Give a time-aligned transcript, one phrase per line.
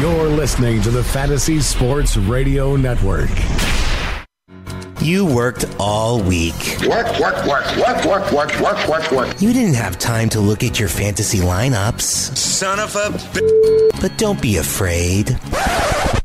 [0.00, 3.30] You're listening to the Fantasy Sports Radio Network.
[5.00, 6.54] You worked all week.
[6.86, 9.40] Work, work, work, work, work, work, work, work, work.
[9.40, 12.00] You didn't have time to look at your fantasy lineups.
[12.02, 15.26] Son of a b- But don't be afraid.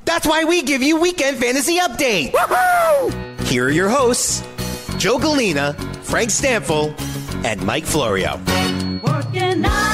[0.06, 2.32] That's why we give you Weekend Fantasy Update.
[3.44, 4.42] Here are your hosts
[4.98, 6.94] Joe Galina, Frank Stampfel,
[7.46, 8.38] and Mike Florio.
[9.04, 9.89] Working nine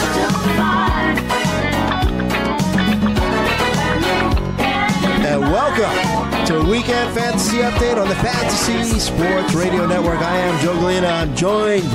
[5.55, 10.20] welcome to a Weekend Fantasy Update on the Fantasy Sports Radio Network.
[10.20, 11.09] I am Joe Galina.
[11.09, 11.90] I'm joined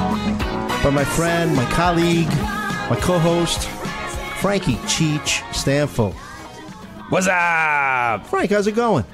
[0.83, 2.29] by my friend, my colleague,
[2.89, 3.69] my co-host,
[4.41, 6.15] Frankie Cheech Stanford.
[7.11, 8.27] What's up?
[8.29, 9.05] Frank, how's it going?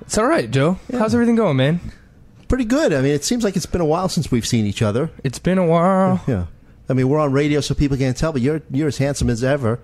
[0.00, 0.78] It's all right, Joe.
[0.90, 1.80] How's everything going, man?
[2.48, 2.94] Pretty good.
[2.94, 5.10] I mean, it seems like it's been a while since we've seen each other.
[5.24, 6.22] It's been a while.
[6.26, 6.46] Yeah.
[6.88, 9.44] I mean, we're on radio, so people can't tell, but you're you're as handsome as
[9.44, 9.78] ever.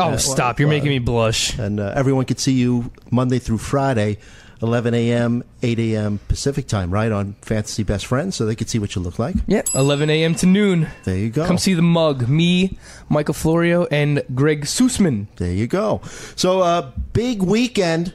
[0.00, 0.58] Oh, stop.
[0.60, 1.58] You're making me blush.
[1.58, 4.18] and uh, everyone could see you Monday through Friday,
[4.62, 6.18] 11 a.m., 8 a.m.
[6.28, 9.34] Pacific time, right on Fantasy Best Friends, so they could see what you look like.
[9.46, 10.34] Yeah, 11 a.m.
[10.36, 10.88] to noon.
[11.04, 11.46] There you go.
[11.46, 12.28] Come see the mug.
[12.28, 15.26] Me, Michael Florio, and Greg Sussman.
[15.36, 16.00] There you go.
[16.36, 18.14] So, uh, big weekend,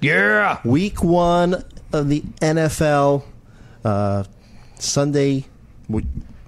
[0.00, 0.58] Yeah.
[0.64, 3.24] week one of the NFL.
[3.84, 4.24] Uh,
[4.78, 5.46] Sunday,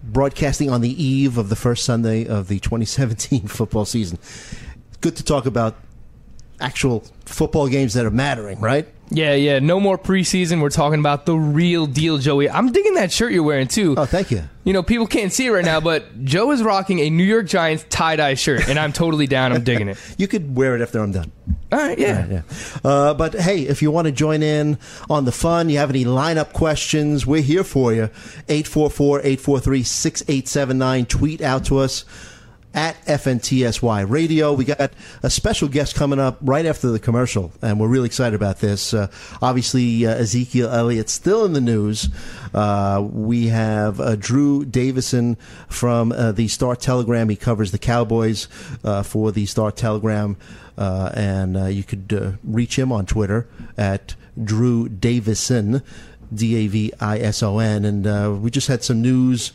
[0.02, 4.18] broadcasting on the eve of the first Sunday of the 2017 football season.
[5.00, 5.76] Good to talk about
[6.60, 8.86] actual football games that are mattering, right?
[9.14, 9.58] Yeah, yeah.
[9.58, 10.62] No more preseason.
[10.62, 12.48] We're talking about the real deal, Joey.
[12.48, 13.94] I'm digging that shirt you're wearing, too.
[13.98, 14.42] Oh, thank you.
[14.64, 17.46] You know, people can't see it right now, but Joe is rocking a New York
[17.46, 19.52] Giants tie dye shirt, and I'm totally down.
[19.52, 19.98] I'm digging it.
[20.18, 21.32] You could wear it after I'm done.
[21.72, 22.26] All right, yeah.
[22.26, 22.42] Yeah.
[22.84, 24.78] Uh, but hey, if you want to join in
[25.10, 28.08] on the fun, you have any lineup questions, we're here for you.
[28.48, 31.08] 844-843-6879.
[31.08, 32.04] Tweet out to us
[32.74, 34.52] at FNTSY Radio.
[34.52, 34.92] We got
[35.22, 38.94] a special guest coming up right after the commercial, and we're really excited about this.
[38.94, 39.08] Uh,
[39.40, 42.08] obviously, uh, Ezekiel Elliott still in the news.
[42.54, 45.36] Uh, we have uh, Drew Davison
[45.68, 47.28] from uh, the Star Telegram.
[47.28, 48.48] He covers the Cowboys
[48.84, 50.36] uh, for the Star Telegram,
[50.76, 55.82] and you could reach him on Twitter at Drew Davison,
[56.32, 57.84] D A V I S O N.
[57.84, 59.52] And we just had some news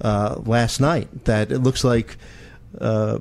[0.00, 2.16] last night that it looks like
[2.80, 3.18] uh,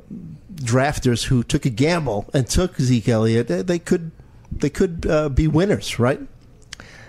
[0.55, 4.11] drafters who took a gamble and took Zeke Elliott, they, could
[4.51, 6.21] they could uh, be winners, right?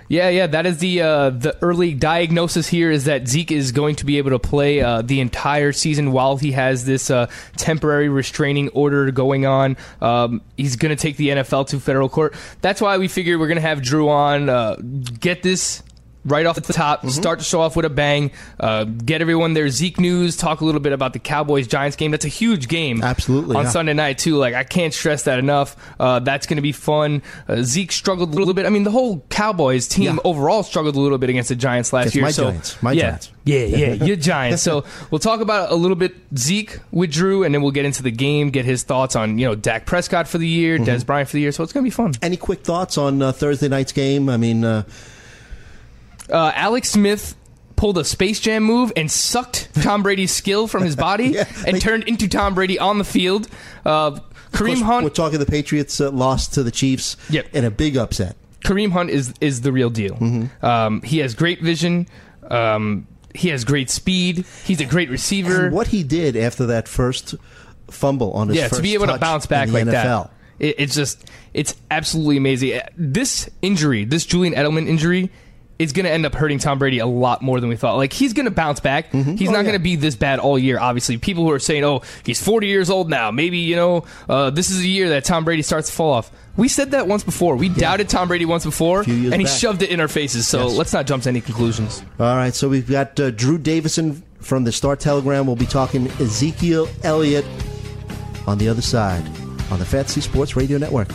[0.08, 3.96] Yeah, yeah, that is the uh, the early diagnosis here is that Zeke is going
[3.96, 8.10] to be able to play uh, the entire season while he has this uh, temporary
[8.10, 9.78] restraining order going on.
[10.02, 12.34] Um, he's going to take the NFL to federal court.
[12.60, 14.76] That's why we figured we're going to have Drew on, uh,
[15.18, 15.82] get this
[16.24, 19.68] right off the top, start to show off with a bang, uh, get everyone their
[19.68, 22.10] Zeke news, talk a little bit about the Cowboys Giants game.
[22.12, 23.70] That's a huge game, Absolutely, on yeah.
[23.70, 24.36] Sunday night too.
[24.36, 25.76] Like I can't stress that enough.
[25.98, 27.22] Uh, that's going to be fun.
[27.48, 28.66] Uh, Zeke struggled a little bit.
[28.66, 30.16] I mean, the whole Cowboys team Yeah.
[30.24, 32.24] overall struggled a little bit against the Giants last Against year.
[32.24, 32.82] my so Giants.
[32.82, 33.30] My yeah, Giants.
[33.44, 34.62] yeah, yeah, your Giants.
[34.62, 38.02] So we'll talk about a little bit Zeke with Drew, and then we'll get into
[38.02, 40.84] the game, get his thoughts on you know Dak Prescott for the year, Mm-hmm.
[40.88, 41.52] Dez Bryant for the year.
[41.52, 42.12] So it's going to be fun.
[42.22, 44.28] Any quick thoughts on uh, Thursday night's game?
[44.28, 44.84] I mean, uh,
[46.32, 47.36] Uh, Alex Smith
[47.76, 51.80] pulled a Space Jam move and sucked Tom Brady's skill from his body Yeah, and
[51.80, 53.48] turned into Tom Brady on the field.
[53.84, 54.12] Uh,
[54.52, 57.46] Kareem course, Hunt we're talking the Patriots uh, lost to the Chiefs Yep.
[57.54, 58.36] in a big upset.
[58.64, 60.14] Kareem Hunt is is the real deal.
[60.14, 60.64] Mm-hmm.
[60.64, 62.06] Um, he has great vision.
[62.48, 64.44] Um, he has great speed.
[64.64, 65.66] He's a great receiver.
[65.66, 67.34] And what he did after that first
[67.90, 70.24] fumble on his yeah, first to be able to bounce back in the like NFL.
[70.28, 70.30] that.
[70.58, 72.80] It, it's just it's absolutely amazing.
[72.96, 75.30] This injury, this Julian Edelman injury,
[75.82, 77.96] is going to end up hurting Tom Brady a lot more than we thought.
[77.96, 79.10] Like he's going to bounce back.
[79.12, 79.62] He's Oh, not yeah.
[79.62, 80.78] going to be this bad all year.
[80.78, 83.30] Obviously, people who are saying, "Oh, he's 40 years old now.
[83.30, 86.30] Maybe you know uh, this is a year that Tom Brady starts to fall off."
[86.56, 87.56] We said that once before.
[87.56, 89.46] We doubted Tom Brady once before, and he back.
[89.48, 90.46] shoved it in our faces.
[90.46, 90.76] So Yes.
[90.76, 92.02] let's not jump to any conclusions.
[92.20, 95.46] All right, so we've got uh, Drew Davison from the Star Telegram.
[95.46, 97.46] We'll be talking Ezekiel Elliott
[98.46, 99.24] on the other side
[99.70, 101.08] on the Fantasy Sports Radio Network.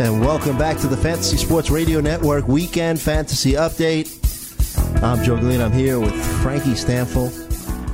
[0.00, 4.08] And welcome back to the Fantasy Sports Radio Network Weekend Fantasy Update.
[5.02, 5.66] I'm Joe Galina.
[5.66, 7.30] I'm here with Frankie Stampfel,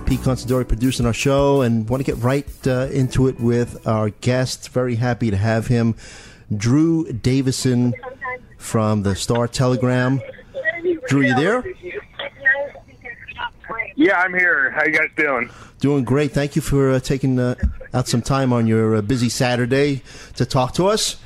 [0.06, 4.10] Pete Considori producing our show, and want to get right uh, into it with our
[4.10, 4.68] guest.
[4.68, 5.96] Very happy to have him,
[6.56, 7.92] Drew Davison
[8.56, 10.20] from the Star Telegram.
[11.08, 11.66] Drew, you there?
[11.82, 11.92] Yeah,
[13.96, 14.70] Yeah, I'm here.
[14.70, 15.50] How you guys doing?
[15.80, 16.30] Doing great.
[16.30, 17.56] Thank you for uh, taking uh,
[17.92, 20.02] out some time on your uh, busy Saturday
[20.36, 21.16] to talk to us.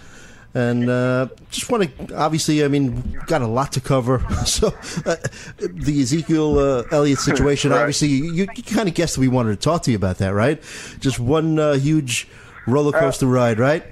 [0.52, 4.18] And uh, just want to, obviously, I mean, got a lot to cover.
[4.46, 4.68] So,
[5.06, 5.16] uh,
[5.58, 7.80] the Ezekiel uh, Elliott situation, Right.
[7.80, 10.60] obviously, you, you kind of guessed we wanted to talk to you about that, right?
[10.98, 12.26] Just one uh, huge
[12.66, 13.84] roller coaster ride, right?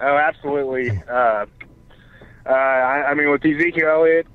[0.00, 0.90] Oh, absolutely.
[1.08, 1.46] Uh,
[2.46, 4.26] uh, I, I mean, with Ezekiel Elliott,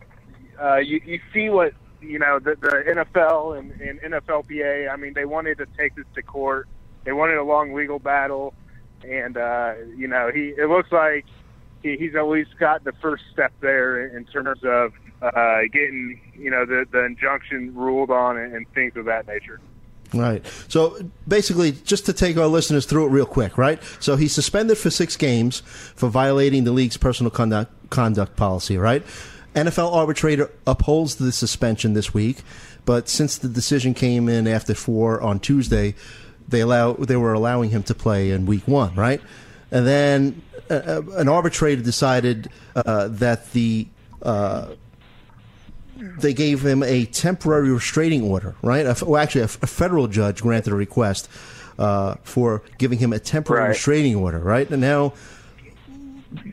[0.61, 4.91] uh, you, you see what you know the, the NFL and, and NFLPA.
[4.91, 6.67] I mean, they wanted to take this to court.
[7.03, 8.53] They wanted a long legal battle,
[9.09, 11.25] and uh, you know, he it looks like
[11.83, 16.49] he, he's at least got the first step there in, terms of uh, getting you
[16.49, 19.59] know the the injunction ruled on and, and things of that nature.
[20.13, 20.45] Right.
[20.67, 20.97] So
[21.27, 23.81] basically, just to take our listeners through it real quick, right?
[23.99, 25.59] So he's suspended for six games
[25.95, 29.03] for violating the league's personal conduct conduct policy, right?
[29.55, 32.39] NFL arbitrator upholds the suspension this week,
[32.83, 35.95] but since the decision came in after four on Tuesday,
[36.47, 39.21] they allow they were allowing him to play in week one, right?
[39.71, 43.87] And then uh, uh, an arbitrator decided uh, that the
[44.21, 44.67] uh,
[45.97, 48.85] they gave him a temporary restraining order, right?
[48.85, 51.29] A well, actually, a, f- a federal judge granted a request
[51.79, 53.69] uh, for giving him a temporary Right.
[53.69, 54.69] restraining order, right?
[54.69, 55.13] And now,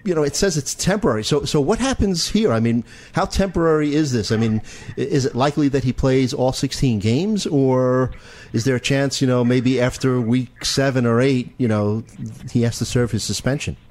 [0.04, 1.24] you know, it says it's temporary.
[1.24, 2.52] So, so what happens here?
[2.52, 4.32] I mean, how temporary is this?
[4.32, 4.62] I mean,
[4.96, 8.12] is it likely that he plays all 16 games, or
[8.52, 12.04] is there a chance, you know, maybe after week seven or eight, you know,
[12.50, 13.76] he has to serve his suspension?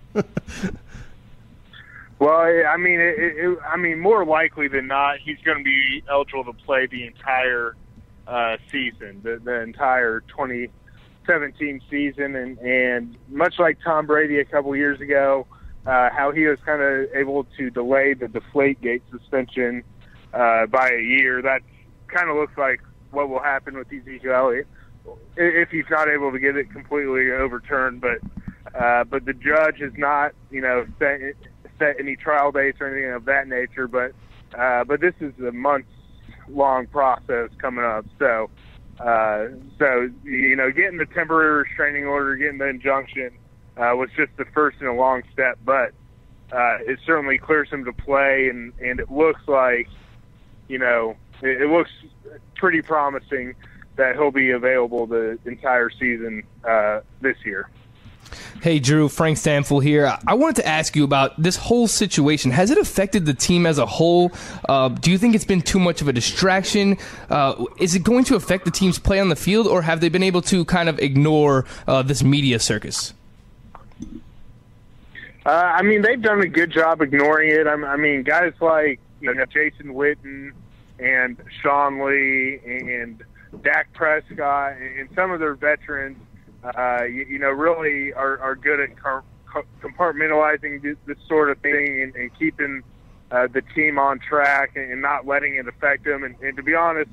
[2.21, 6.03] Well, I mean, it, it, I mean, more likely than not, he's going to be
[6.07, 7.75] eligible to play the entire
[8.27, 14.75] uh, season, the, the entire 2017 season, and and much like Tom Brady a couple
[14.75, 15.47] years ago,
[15.85, 19.83] uh, how he was kind of able to delay the deflate gate suspension
[20.33, 21.41] uh, by a year.
[21.41, 21.61] That
[22.07, 22.81] kind of looks like
[23.11, 24.67] what will happen with Ezekiel Elliott
[25.35, 28.01] if he's not able to get it completely overturned.
[28.01, 28.19] But
[28.75, 31.19] uh, but the judge has not, you know, set,
[31.79, 33.87] set any trial dates or anything of that nature.
[33.87, 34.13] But
[34.57, 35.89] uh, but this is a months
[36.49, 38.05] long process coming up.
[38.19, 38.49] So
[38.99, 39.47] uh,
[39.79, 43.31] so you know, getting the temporary restraining order, getting the injunction
[43.77, 45.57] uh, was just the first in a long step.
[45.63, 45.93] But
[46.51, 49.87] uh, it certainly clears him to play, and and it looks like
[50.67, 51.91] you know it, it looks
[52.55, 53.55] pretty promising
[53.95, 57.69] that he'll be available the entire season uh, this year.
[58.61, 60.17] Hey, Drew, Frank Stampfel here.
[60.27, 62.51] I- wanted to ask you about this whole situation.
[62.51, 64.31] Has it affected the team as a whole?
[64.69, 66.97] Uh, do you think it's been too much of a distraction?
[67.29, 70.09] Uh, is it going to affect the team's play on the field, or have they
[70.09, 73.13] been able to kind of ignore uh, this media circus?
[75.45, 77.67] Uh, I mean, they've done a good job ignoring it.
[77.67, 80.51] I'm, I mean, guys like you know Jason Witten
[80.99, 83.23] and Sean Lee and
[83.63, 86.17] Dak Prescott and some of their veterans,
[86.63, 88.89] uh, you, you know, really are, are good at
[89.81, 92.83] compartmentalizing this, this sort of thing and, and keeping
[93.31, 96.23] uh, the team on track and, and not letting it affect them.
[96.23, 97.09] And, and to be honest,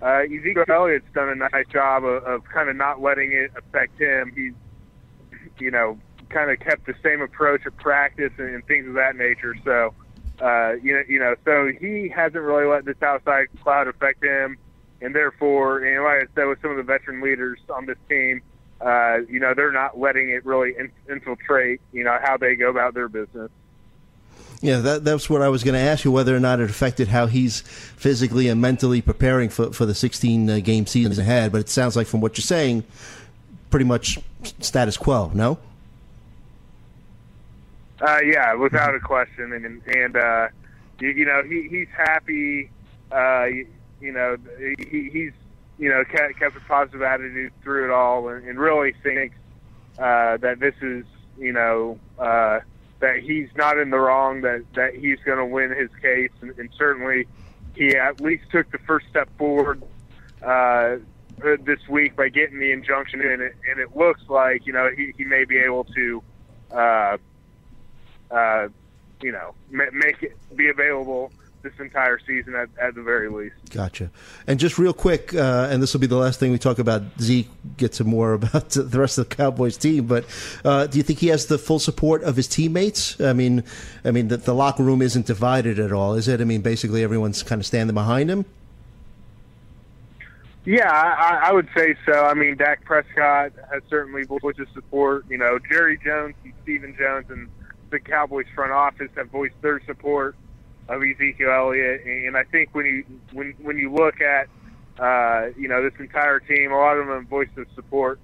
[0.00, 4.00] uh, Ezekiel Elliott's done a nice job of, of kind of not letting it affect
[4.00, 4.32] him.
[4.34, 4.52] He's
[5.58, 5.98] you know,
[6.32, 9.54] kind of kept the same approach of practice and, and things of that nature.
[9.64, 9.94] So,
[10.40, 14.56] uh, you know, you know, so he hasn't really let this outside cloud affect him,
[15.00, 18.42] and therefore, and like I said, with some of the veteran leaders on this team,
[18.80, 22.68] uh, you know, they're not letting it really in, infiltrate, you know, how they go
[22.70, 23.50] about their business.
[24.60, 27.08] Yeah, that, that's what I was going to ask you whether or not it affected
[27.08, 31.50] how he's physically and mentally preparing for, for the 16 uh, game seasons ahead.
[31.50, 32.84] But it sounds like, from what you're saying,
[33.70, 34.20] pretty much
[34.60, 35.58] status quo, no?
[38.02, 40.48] Uh, yeah, without a question, and and uh,
[40.98, 42.68] you, you know he he's happy.
[43.12, 43.68] Uh, you,
[44.00, 45.32] you know he, he's
[45.78, 49.36] you know kept, kept a positive attitude through it all, and, and really thinks
[50.00, 51.04] uh, that this is
[51.38, 52.58] you know uh,
[52.98, 54.40] that he's not in the wrong.
[54.40, 57.28] That that he's going to win his case, and, and certainly
[57.76, 59.80] he at least took the first step forward
[60.44, 60.96] uh,
[61.38, 64.90] this week by getting the injunction in, and it, and it looks like you know
[64.96, 66.20] he, he may be able to.
[66.72, 67.16] Uh,
[68.32, 68.68] uh,
[69.22, 73.54] you know, ma- make it be available this entire season at, at the very least.
[73.70, 74.10] Gotcha.
[74.46, 77.02] And just real quick, uh, and this will be the last thing we talk about.
[77.20, 80.24] Zeke get some more about the rest of the Cowboys team, but
[80.64, 83.20] uh, do you think he has the full support of his teammates?
[83.20, 83.64] I mean,
[84.04, 86.40] I mean, the, the locker room isn't divided at all, is it?
[86.40, 88.44] I mean, basically everyone's kind of standing behind him.
[90.64, 92.24] Yeah, I, I would say so.
[92.24, 95.24] I mean, Dak Prescott has certainly voiced his support.
[95.28, 97.48] You know, Jerry Jones and Stephen Jones and
[97.92, 100.34] the Cowboys front office have voiced their support.
[100.88, 104.48] of Ezekiel Elliott, and I think when you when when you look at
[104.98, 108.18] uh, you know this entire team, a lot of them have voiced their support.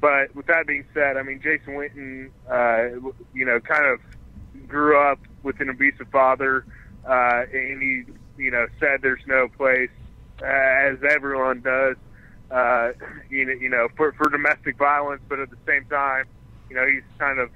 [0.00, 4.00] But with that being said, I mean Jason Witten, uh, you know, kind of
[4.68, 6.64] grew up with an abusive father,
[7.04, 8.04] uh, and he
[8.38, 9.90] you know said there's no place,
[10.40, 11.96] uh, as everyone does,
[12.50, 12.92] uh,
[13.28, 16.26] you know, you know for for domestic violence, but at the same time,
[16.70, 17.50] you know, he's kind of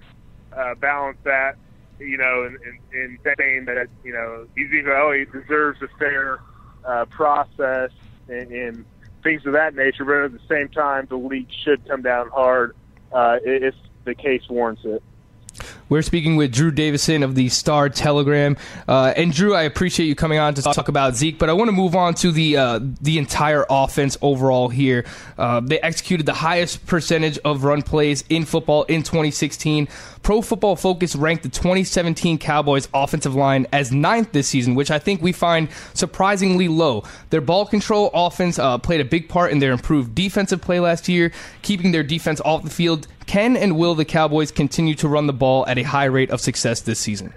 [0.58, 1.56] uh, balanced that
[1.98, 2.58] you know, in,
[2.92, 6.40] in, in saying that, you know, Ezekiel Elliott deserves a fair
[6.84, 7.90] uh, process
[8.28, 8.84] and, and
[9.22, 12.76] things of that nature, but at the same time, the league should come down hard
[13.12, 13.74] uh, if
[14.04, 15.02] the case warrants it.
[15.88, 20.14] We're speaking with Drew Davison of the Star Telegram, uh, and Drew, I appreciate you
[20.14, 22.80] coming on to talk about Zeke, but I want to move on to the uh,
[23.00, 25.06] the entire offense overall here.
[25.38, 29.88] Uh, they executed the highest percentage of run plays in football in 2016.
[30.28, 34.98] Pro Football Focus ranked the 2017 Cowboys offensive line as ninth this season, which I
[34.98, 37.04] think we find surprisingly low.
[37.30, 41.08] Their ball control offense uh, played a big part in their improved defensive play last
[41.08, 41.32] year,
[41.62, 43.06] keeping their defense off the field.
[43.24, 46.42] Can and will the Cowboys continue to run the ball at a high rate of
[46.42, 47.32] success this season?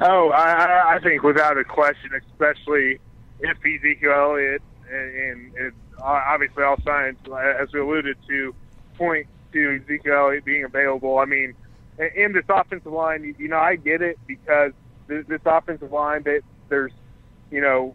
[0.00, 3.00] Oh, I, I think without a question, especially
[3.40, 7.18] if Ezekiel Elliott and, and, and obviously all signs,
[7.60, 8.54] as we alluded to,
[8.96, 11.18] point to Ezekiel Elliott being available.
[11.18, 11.54] I mean,
[11.98, 14.72] in this offensive line, you know, I get it because
[15.06, 16.92] this, offensive line that there's,
[17.50, 17.94] you know,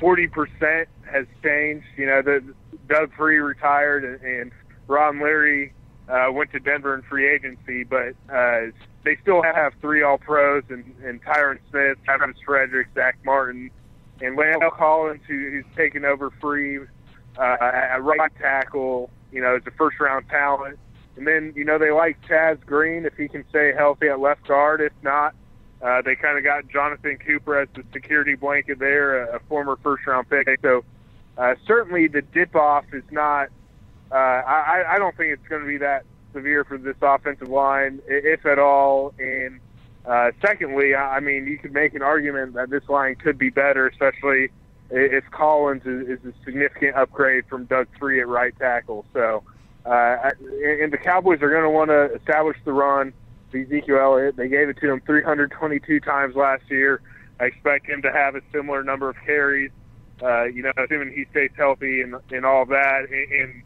[0.00, 1.86] 40% has changed.
[1.96, 2.42] You know, the
[2.88, 4.52] Doug Free retired and, and
[4.88, 5.72] Ron Leary
[6.08, 8.72] uh, went to Denver in free agency, but uh,
[9.04, 13.70] they still have three All Pros and, and Tyron Smith, Travis Frederick, Zack Martin,
[14.20, 16.80] and La'el Collins, who, who's taken over free
[17.38, 19.10] uh, at right tackle.
[19.32, 20.78] You know, as a first round talent.
[21.16, 24.46] And then you know they like Chaz Green if he can stay healthy at left
[24.46, 24.80] guard.
[24.80, 25.34] If not,
[25.82, 29.76] uh, they kind of got Jonathan Cooper as the security blanket there, a, a former
[29.82, 30.48] first round pick.
[30.62, 30.84] So
[31.36, 33.48] uh, certainly the dip off is not
[34.12, 38.00] uh, I, I don't think it's going to be that severe for this offensive line,
[38.06, 39.14] if at all.
[39.18, 39.58] And
[40.04, 43.86] uh, secondly, I mean, you could make an argument that this line could be better,
[43.86, 44.50] especially
[44.92, 49.04] if Collins is, is a significant upgrade from Doug Free at right tackle.
[49.12, 49.42] So,
[49.86, 53.12] uh, and the Cowboys are going to want to establish the run.
[53.54, 57.02] Ezekiel Elliott, they gave it to him 322 times last year.
[57.38, 59.70] I expect him to have a similar number of carries.
[60.22, 63.08] Uh, you know, assuming he stays healthy and and all that.
[63.10, 63.62] And, and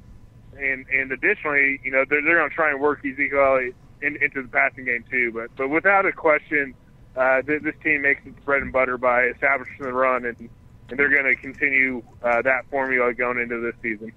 [0.58, 4.16] and and additionally, you know, they're they're going to try and work Ezekiel Elliott in,
[4.22, 5.32] into the passing game too.
[5.32, 6.74] But but without a question,
[7.16, 10.48] uh, th- this team makes its bread and butter by establishing the run, and
[10.90, 14.12] and they're going to continue uh, that formula going into this season.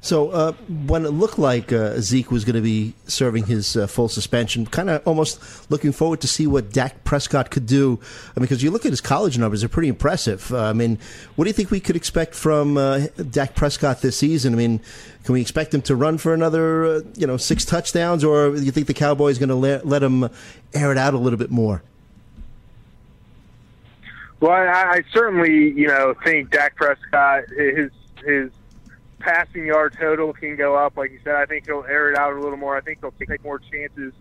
[0.00, 0.52] So uh,
[0.86, 4.66] when it looked like uh, Zeke was going to be serving his uh, full suspension,
[4.66, 7.98] kind of almost looking forward to see what Dak Prescott could do.
[8.36, 10.52] I mean, because you look at his college numbers; they're pretty impressive.
[10.52, 10.98] Uh, I mean,
[11.34, 14.54] what do you think we could expect from uh, Dak Prescott this season?
[14.54, 14.80] I mean,
[15.24, 18.62] can we expect him to run for another, uh, you know, six touchdowns, or do
[18.62, 20.30] you think the Cowboys going to let, let him
[20.72, 21.82] air it out a little bit more?
[24.40, 27.90] Well, I, I certainly, you know, think Dak Prescott his
[28.24, 28.50] his
[29.18, 30.96] passing yard total can go up.
[30.96, 32.76] Like you said, I think he'll air it out a little more.
[32.76, 34.12] I think he'll take more chances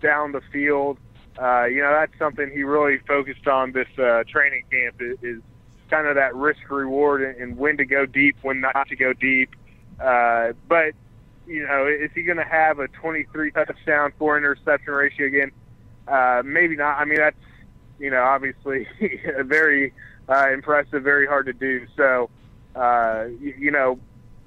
[0.00, 0.98] down the field.
[1.40, 5.42] Uh, you know, that's something he really focused on this uh, training camp is, is
[5.90, 9.12] kind of that risk reward and, and when to go deep, when not to go
[9.12, 9.50] deep.
[10.00, 10.94] Uh, but
[11.46, 15.52] you know, is he going to have a 23 touchdown, four interception ratio again?
[16.06, 16.98] Uh, maybe not.
[16.98, 17.36] I mean, that's
[17.98, 18.86] you know, obviously
[19.44, 19.92] very
[20.28, 21.86] uh, impressive, very hard to do.
[21.96, 22.30] So,
[22.74, 23.98] uh, you, you know,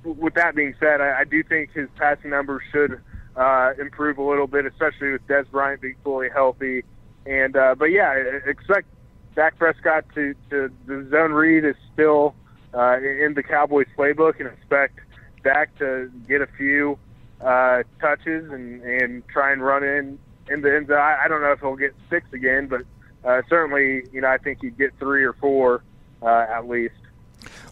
[0.03, 2.99] with that being said, I, I do think his passing numbers should
[3.35, 6.83] uh, improve a little bit, especially with Dez Bryant being fully healthy.
[7.25, 8.13] And uh, but yeah,
[8.45, 8.87] expect
[9.35, 12.35] Dak Prescott to, to the zone read is still
[12.73, 14.99] uh, in the Cowboys playbook, and expect
[15.43, 16.97] Dak to get a few
[17.41, 20.17] uh, touches and and try and run in
[20.49, 20.97] in the end zone.
[20.97, 22.81] I, I don't know if he'll get six again, but
[23.23, 25.83] uh, certainly, you know, I think he'd get three or four
[26.21, 26.95] uh, at least.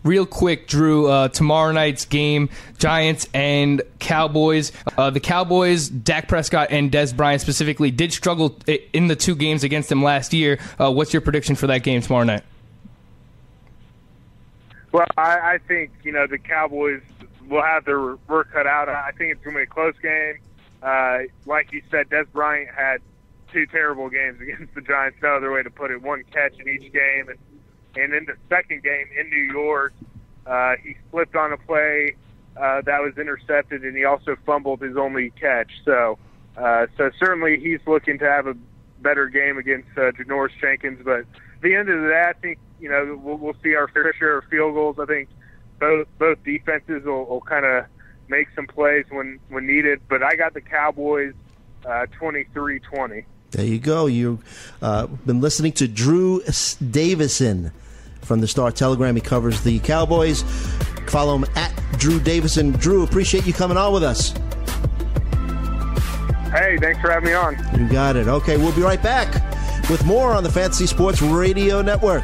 [0.03, 4.72] Real quick, Drew, uh, tomorrow night's game, Giants and Cowboys.
[4.98, 8.58] Uh, the Cowboys, Dak Prescott and Dez Bryant specifically, did struggle
[8.94, 10.58] in the two games against them last year.
[10.79, 12.44] Uh, what's your prediction for that game tomorrow night?
[14.91, 17.01] Well, I, I think, you know, the Cowboys
[17.48, 18.89] will have their work cut out.
[18.89, 20.39] I think it's going to be a close game.
[20.82, 23.01] Uh, like you said, Dez Bryant had
[23.51, 25.18] two terrible games against the Giants.
[25.22, 26.01] No other way to put it.
[26.01, 27.38] One catch in each game, and
[27.96, 29.94] and in the second game in New York,
[30.46, 32.15] uh, he slipped on a play
[32.58, 35.72] uh, that was intercepted, and he also fumbled his only catch.
[35.86, 36.18] So,
[36.58, 38.56] uh, so certainly he's looking to have a
[39.01, 41.00] better game against uh, Janoris Jenkins.
[41.03, 43.88] But at the end of the day, I think you know we'll, we'll see our
[43.88, 44.98] fair share of field goals.
[45.00, 45.29] I think
[45.79, 47.86] both both defenses will, will kind of
[48.27, 50.01] make some plays when when needed.
[50.10, 51.34] But I got the Cowboys
[51.86, 53.24] uh, 23-20.
[53.51, 54.06] There you go.
[54.06, 54.44] You've
[54.82, 56.41] uh, been listening to Drew
[56.91, 57.72] Davison
[58.22, 59.15] from the Star Telegram.
[59.15, 60.44] He covers the Cowboys.
[61.08, 62.72] Follow him at Drew Davison.
[62.72, 64.34] Drew, appreciate you coming on with us.
[66.51, 67.56] Hey, thanks for having me on.
[67.79, 68.27] You got it.
[68.27, 69.34] Okay, we'll be right back
[69.89, 72.24] with more on the Fantasy Sports Radio Network.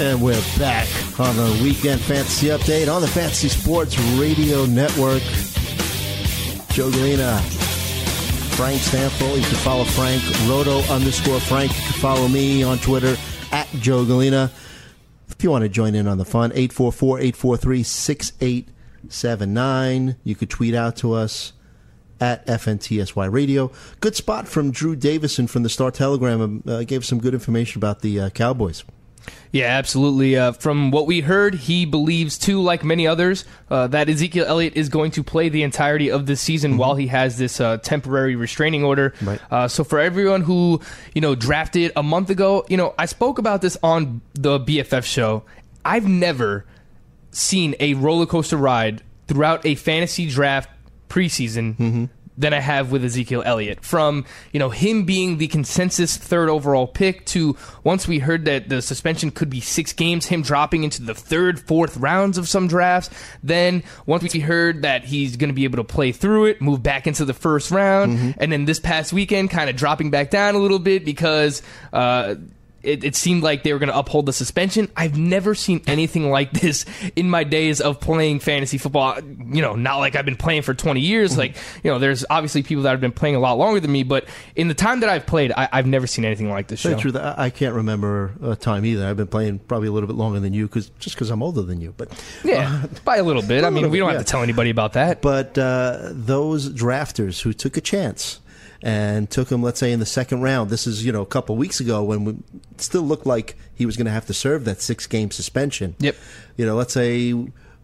[0.00, 0.86] And we're back
[1.18, 5.20] on the Weekend Fantasy Update on the Fantasy Sports Radio Network.
[6.70, 7.40] Joe Galina,
[8.54, 9.36] Frank Stampfel.
[9.36, 11.76] You can follow Frank, Roto underscore Frank.
[11.76, 13.16] You can follow me on Twitter
[13.50, 14.52] at Joe Galina.
[15.30, 20.14] If you want to join in on the fun, 844 843 6879.
[20.22, 21.54] You could tweet out to us
[22.20, 23.72] at FNTSY Radio.
[23.98, 26.62] Good spot from Drew Davison from the Star Telegram.
[26.64, 28.84] Uh, gave some good information about the uh, Cowboys.
[29.52, 30.36] Yeah, absolutely.
[30.36, 34.76] Uh, from what we heard, he believes too, like many others, uh, that Ezekiel Elliott
[34.76, 38.36] is going to play the entirety of this season while he has this uh, temporary
[38.36, 39.14] restraining order.
[39.22, 39.40] Right.
[39.50, 40.80] Uh, so for everyone who
[41.14, 45.04] you know drafted a month ago, you know I spoke about this on the BFF
[45.04, 45.44] show.
[45.84, 46.66] I've never
[47.30, 50.70] seen a roller coaster ride throughout a fantasy draft
[51.08, 53.84] preseason than I have with Ezekiel Elliott.
[53.84, 58.68] From you know him being the consensus third overall pick to once we heard that
[58.68, 62.68] the suspension could be six games, him dropping into the third, fourth rounds of some
[62.68, 63.10] drafts.
[63.42, 66.82] Then once we heard that he's going to be able to play through it, move
[66.82, 70.54] back into the first round, and then this past weekend kind of dropping back down
[70.54, 71.60] a little bit because.
[71.92, 72.36] Uh,
[72.88, 74.90] it, it seemed like they were going to uphold the suspension.
[74.96, 79.20] I've never seen anything like this in my days of playing fantasy football.
[79.20, 81.36] You know, not like I've been playing for 20 years.
[81.36, 84.02] Like, you know, there's obviously people that have been playing a lot longer than me,
[84.02, 86.90] but in the time that I've played, I, I've never seen anything like this show.
[86.98, 89.06] you I can't remember a time either.
[89.06, 91.62] I've been playing probably a little bit longer than you, cause, just because I'm older
[91.62, 91.94] than you.
[91.96, 92.10] But
[92.42, 93.64] Yeah, by a little bit.
[93.64, 94.24] I mean, we don't bit, have yeah.
[94.24, 95.20] to tell anybody about that.
[95.20, 98.40] but uh, those drafters who took a chance
[98.82, 100.70] and took him, let's say, in the second round.
[100.70, 102.36] This is you know a couple weeks ago when we
[102.76, 105.94] still looked like he was going to have to serve that six game suspension.
[105.98, 106.16] Yep.
[106.56, 107.34] You know, let's say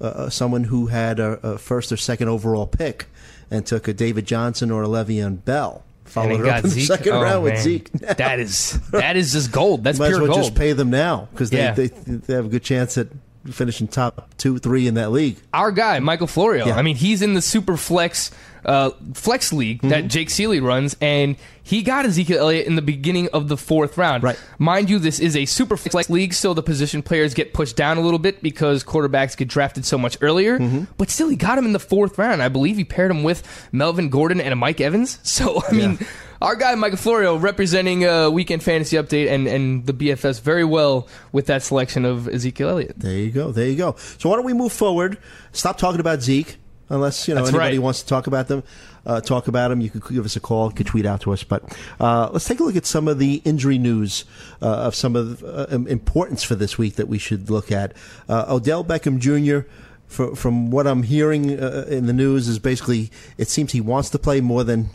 [0.01, 3.07] uh, someone who had a, a first or second overall pick
[3.51, 5.85] and took a David Johnson or a Le'Veon Bell.
[6.05, 7.63] Followed it up in the second Oh, round with man.
[7.63, 7.91] Zeke.
[7.93, 9.83] that is that is just gold.
[9.85, 10.45] That's Might as pure well gold.
[10.45, 11.73] just pay them now because they, Yeah.
[11.73, 13.09] they they have a good chance at
[13.51, 15.37] finishing top two, three in that league.
[15.53, 16.67] our guy Michael Florio.
[16.67, 16.77] Yeah.
[16.77, 18.31] I mean, he's in the super flex
[18.65, 19.89] uh, flex league Mm-hmm.
[19.91, 23.99] that Jake Seeley runs, and he got Ezekiel Elliott in the beginning of the fourth
[23.99, 24.23] round.
[24.23, 24.41] Right.
[24.59, 27.99] Mind you, this is a super flex league, so the position players get pushed down
[27.99, 30.59] a little bit because quarterbacks get drafted so much earlier.
[30.59, 30.85] Mm-hmm.
[30.97, 32.43] But still, he got him in the fourth round.
[32.43, 35.19] I believe he paired him with Melvin Gordon and a Mike Evans.
[35.25, 35.99] So I mean.
[36.01, 36.07] Yeah.
[36.43, 41.09] Our guy Michael Florio representing uh, Weekend Fantasy Update and, and the BFS very well
[41.33, 42.99] with that selection of Ezekiel Elliott.
[42.99, 43.53] There you go.
[43.53, 43.95] There you go.
[44.19, 45.19] So why don't we move forward?
[45.53, 46.57] Stop talking about Zeke,
[46.89, 47.83] unless you know That's anybody right.
[47.83, 48.63] wants to talk about them.
[49.07, 49.81] Uh, talk about them.
[49.81, 50.69] You could give us a call.
[50.71, 51.45] You could tweet out to us.
[51.45, 51.63] But
[52.01, 54.25] uh, let's take a look at some of the injury news
[54.63, 57.93] uh, of some of the uh, importance for this week that we should look at.
[58.29, 59.69] Uh, Odell Beckham Jr.
[60.07, 64.09] fr- from what I'm hearing uh, in the news, is basically it seems he wants
[64.11, 64.89] to play more than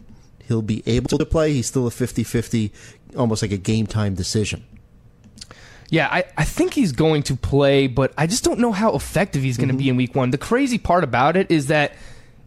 [0.50, 1.54] he'll be able to play.
[1.54, 2.72] He's still a 50-50,
[3.16, 4.66] almost like a game time decision.
[5.90, 9.42] Yeah, I, I think he's going to play, but I just don't know how effective
[9.42, 9.80] he's going to Mm-hmm.
[9.80, 10.30] be in week one.
[10.32, 11.94] The crazy part about it is that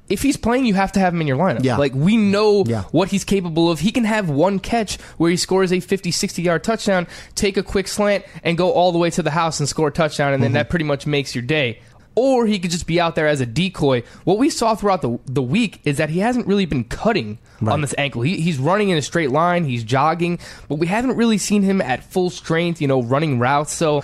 [0.09, 1.65] if he's playing, you have to have him in your lineup.
[1.65, 1.77] Yeah.
[1.77, 2.83] Like, we know Yeah.
[2.93, 3.81] what he's capable of.
[3.81, 7.63] He can have one catch where he scores a 50, 60 yard touchdown, take a
[7.65, 10.43] quick slant, and go all the way to the house and score a touchdown, and
[10.43, 10.55] then Mm-hmm.
[10.55, 11.81] that pretty much makes your day.
[12.15, 14.03] Or he could just be out there as a decoy.
[14.25, 17.81] What we saw throughout the the week is that he hasn't really been cutting on
[17.81, 18.23] this ankle.
[18.23, 21.81] He, he's running in a straight line, he's jogging, but we haven't really seen him
[21.81, 23.73] at full strength, you know, running routes.
[23.73, 24.03] So,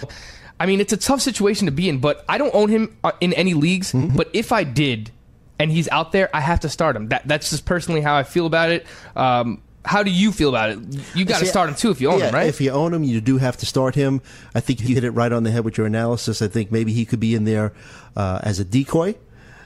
[0.59, 3.13] I mean, it's a tough situation to be in, but I don't own him uh,
[3.21, 3.93] in any leagues.
[3.93, 4.17] Mm-hmm.
[4.17, 5.11] But if I did,
[5.59, 7.09] and he's out there, I have to start him.
[7.09, 8.87] That that's just personally how I feel about it.
[9.17, 10.79] Um, how do you feel about it?
[11.15, 12.47] You got to start him too if you own yeah, him, right?
[12.47, 14.21] If you own him, you do have to start him.
[14.55, 16.43] I think you hit it right on the head with your analysis.
[16.43, 17.73] I think maybe he could be in there
[18.15, 19.15] uh, as a decoy.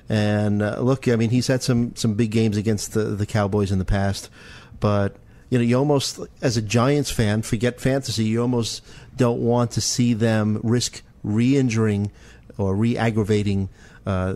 [0.08, 3.72] And uh, look, I mean, he's had some some big games against the the Cowboys
[3.72, 4.30] in the past,
[4.78, 5.16] but
[5.50, 8.22] you know, you almost as a Giants fan, forget fantasy.
[8.22, 8.84] You almost
[9.16, 12.12] don't want to see them risk re-injuring
[12.58, 13.70] or re-aggravating.
[14.04, 14.34] Uh,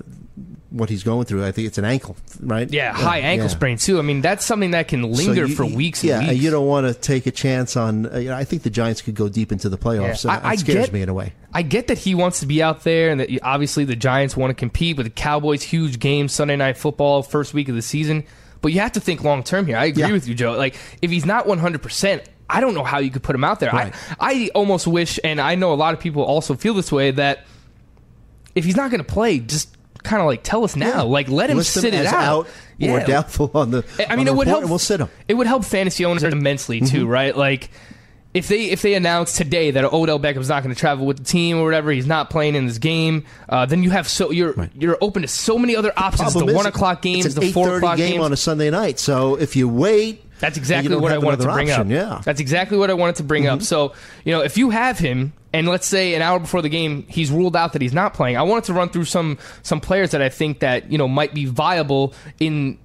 [0.70, 2.70] what he's going through, I think it's an ankle, right?
[2.70, 3.52] yeah, high ankle yeah.
[3.52, 3.98] sprain too.
[3.98, 6.02] I mean, that's something that can So linger you- for weeks.
[6.02, 6.42] And yeah, weeks.
[6.42, 8.12] you don't want to take a chance on.
[8.12, 10.24] Uh, you know, I think the Giants could go deep into the playoffs.
[10.24, 10.36] Yeah.
[10.36, 11.32] and I- scares get- me in a way.
[11.54, 14.50] I get that he wants to be out there, and that obviously the Giants want
[14.50, 18.24] to compete with the Cowboys' huge game Sunday Night Football, first week of the season.
[18.60, 19.76] But you have to think long term here.
[19.78, 20.12] I agree Yeah.
[20.12, 20.52] with you, Joe.
[20.52, 22.22] Like if he's not one hundred percent.
[22.48, 23.72] I don't know how you could put him out there.
[23.72, 23.92] Right.
[24.20, 27.10] I, I almost wish, and I know a lot of people also feel this way,
[27.10, 27.44] that
[28.56, 30.86] if he's not going to play, just kind of like tell us now.
[30.88, 31.02] Yeah.
[31.02, 32.46] Like let him List sit it as out.
[32.46, 33.04] or Yeah.
[33.06, 33.84] doubtful on the.
[34.00, 34.64] I on mean, the it would help.
[34.64, 35.08] We'll sit him.
[35.28, 37.06] It would help fantasy owners immensely too, Mm-hmm.
[37.08, 37.36] right?
[37.36, 37.70] Like
[38.34, 41.24] if they if they announce today that Odell Beckham's not going to travel with the
[41.24, 44.52] team or whatever, he's not playing in this game, uh, then you have so you're
[44.52, 44.70] Right.
[44.74, 46.34] you're open to so many other options.
[46.34, 48.24] The one o'clock games, the four o'clock game games.
[48.24, 48.98] on a Sunday night.
[48.98, 51.86] So if you wait, That's exactly what I wanted to bring option.
[51.86, 51.88] up.
[51.92, 52.22] Yeah, Mm-hmm.
[52.24, 53.62] That's exactly what I wanted to bring up.
[53.62, 57.04] So, you know, if you have him and let's say an hour before the game
[57.08, 60.10] he's ruled out that he's not playing, I wanted to run through some some players
[60.10, 62.78] that I think that, you know, might be viable in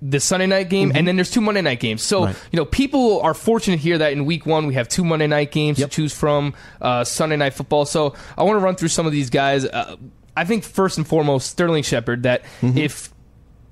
[0.00, 2.02] the Sunday night game, and then there's two Monday night games.
[2.02, 2.26] So Mm-hmm.
[2.26, 2.36] Right.
[2.52, 5.52] you know, people are fortunate here that in week one we have two Monday night
[5.52, 5.90] games Yep.
[5.90, 7.84] to choose from, uh, Sunday night football.
[7.84, 9.66] So I want to run through some of these guys.
[9.66, 9.96] Uh,
[10.36, 12.22] I think first and foremost, Sterling Shepard.
[12.22, 12.78] That Mm-hmm.
[12.78, 13.10] if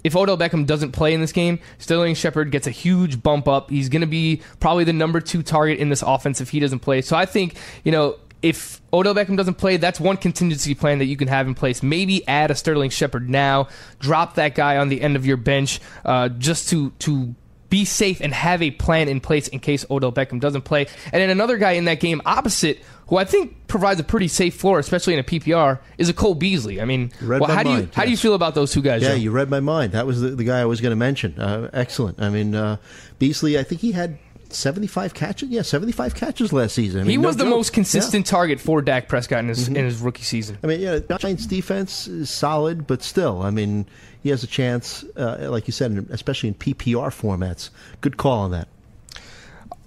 [0.05, 3.71] if Odell Beckham doesn't play in this game, Sterling Shepard gets a huge bump up.
[3.71, 6.81] He's going to be probably the number two target in this offense if he doesn't
[6.81, 7.03] play.
[7.03, 11.07] So I think, you know, if Odell Beckham doesn't play, that's one contingency plan that
[11.07, 11.83] you can have in place.
[11.83, 15.81] Maybe add a Sterling Shepard now, drop that guy on the end of your bench
[16.05, 17.35] uh, just to to
[17.71, 20.87] be safe and have a plan in place in case Odell Beckham doesn't play.
[21.13, 22.79] And then another guy in that game opposite,
[23.09, 26.35] who I think provides a pretty safe floor, especially in a PPR, is a Cole
[26.35, 26.81] Beasley.
[26.81, 29.03] I mean, well, how do you mind, how do you feel about those two guys?
[29.03, 29.15] Yeah, Joe?
[29.17, 29.93] you read my mind.
[29.93, 31.39] That was the, the guy I was going to mention.
[31.39, 32.21] Uh, excellent.
[32.21, 32.79] I mean, uh,
[33.19, 33.59] Beasley.
[33.59, 34.19] I think he had
[34.51, 35.51] seventy-five catches.
[35.51, 37.01] Yeah, seventy-five catches last season.
[37.01, 37.51] I mean, he no was the joke.
[37.51, 38.29] most consistent Yeah.
[38.31, 38.37] Mm-hmm.
[38.37, 40.59] target for Dak Prescott in his in his rookie season.
[40.63, 43.87] I mean, yeah, Giants defense is solid, but still, I mean,
[44.29, 47.71] he has a chance, uh, like you said, especially in PPR formats.
[48.03, 48.69] Good call on that.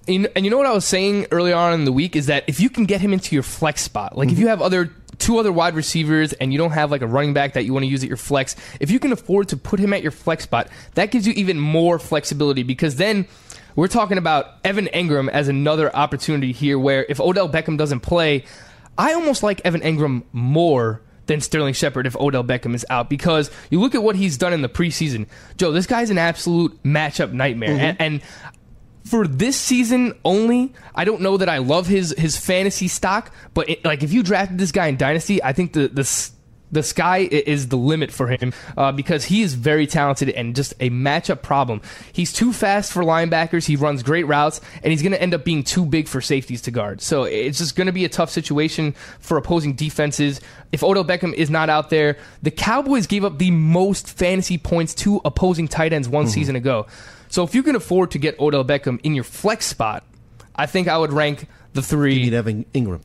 [0.08, 2.42] And and you know what I was saying earlier on in the week is that
[2.48, 4.86] if you can get him into your flex spot, like if you have other
[5.20, 7.84] two other wide receivers and you don't have like a running back that you want
[7.84, 10.42] to use at your flex, if you can afford to put him at your flex
[10.42, 13.28] spot, that gives you even more flexibility because then
[13.76, 18.44] we're talking about Evan Engram as another opportunity here where if Odell Beckham doesn't play,
[18.98, 23.50] I almost like Evan Engram more than Sterling Shepard if Odell Beckham is out because
[23.70, 25.26] you look at what he's done in the preseason.
[25.56, 27.70] Joe, this guy's an absolute matchup nightmare.
[27.70, 27.80] Mm-hmm.
[27.80, 28.22] And, and
[29.04, 33.68] for this season only, I don't know that I love his his fantasy stock, but
[33.68, 36.04] it, like if you drafted this guy in dynasty, I think the the
[36.72, 40.72] the sky is the limit for him uh, because he is very talented and just
[40.80, 41.82] a matchup problem.
[42.12, 43.66] He's too fast for linebackers.
[43.66, 46.62] He runs great routes, and he's going to end up being too big for safeties
[46.62, 47.00] to guard.
[47.02, 50.40] So it's just going to be a tough situation for opposing defenses.
[50.72, 54.94] If Odell Beckham is not out there, the Cowboys gave up the most fantasy points
[54.94, 56.86] to opposing tight ends one season ago.
[57.28, 60.04] So if you can afford to get Odell Beckham in your flex spot,
[60.56, 62.22] I think I would rank the You three.
[62.22, 63.02] need Evan Engram.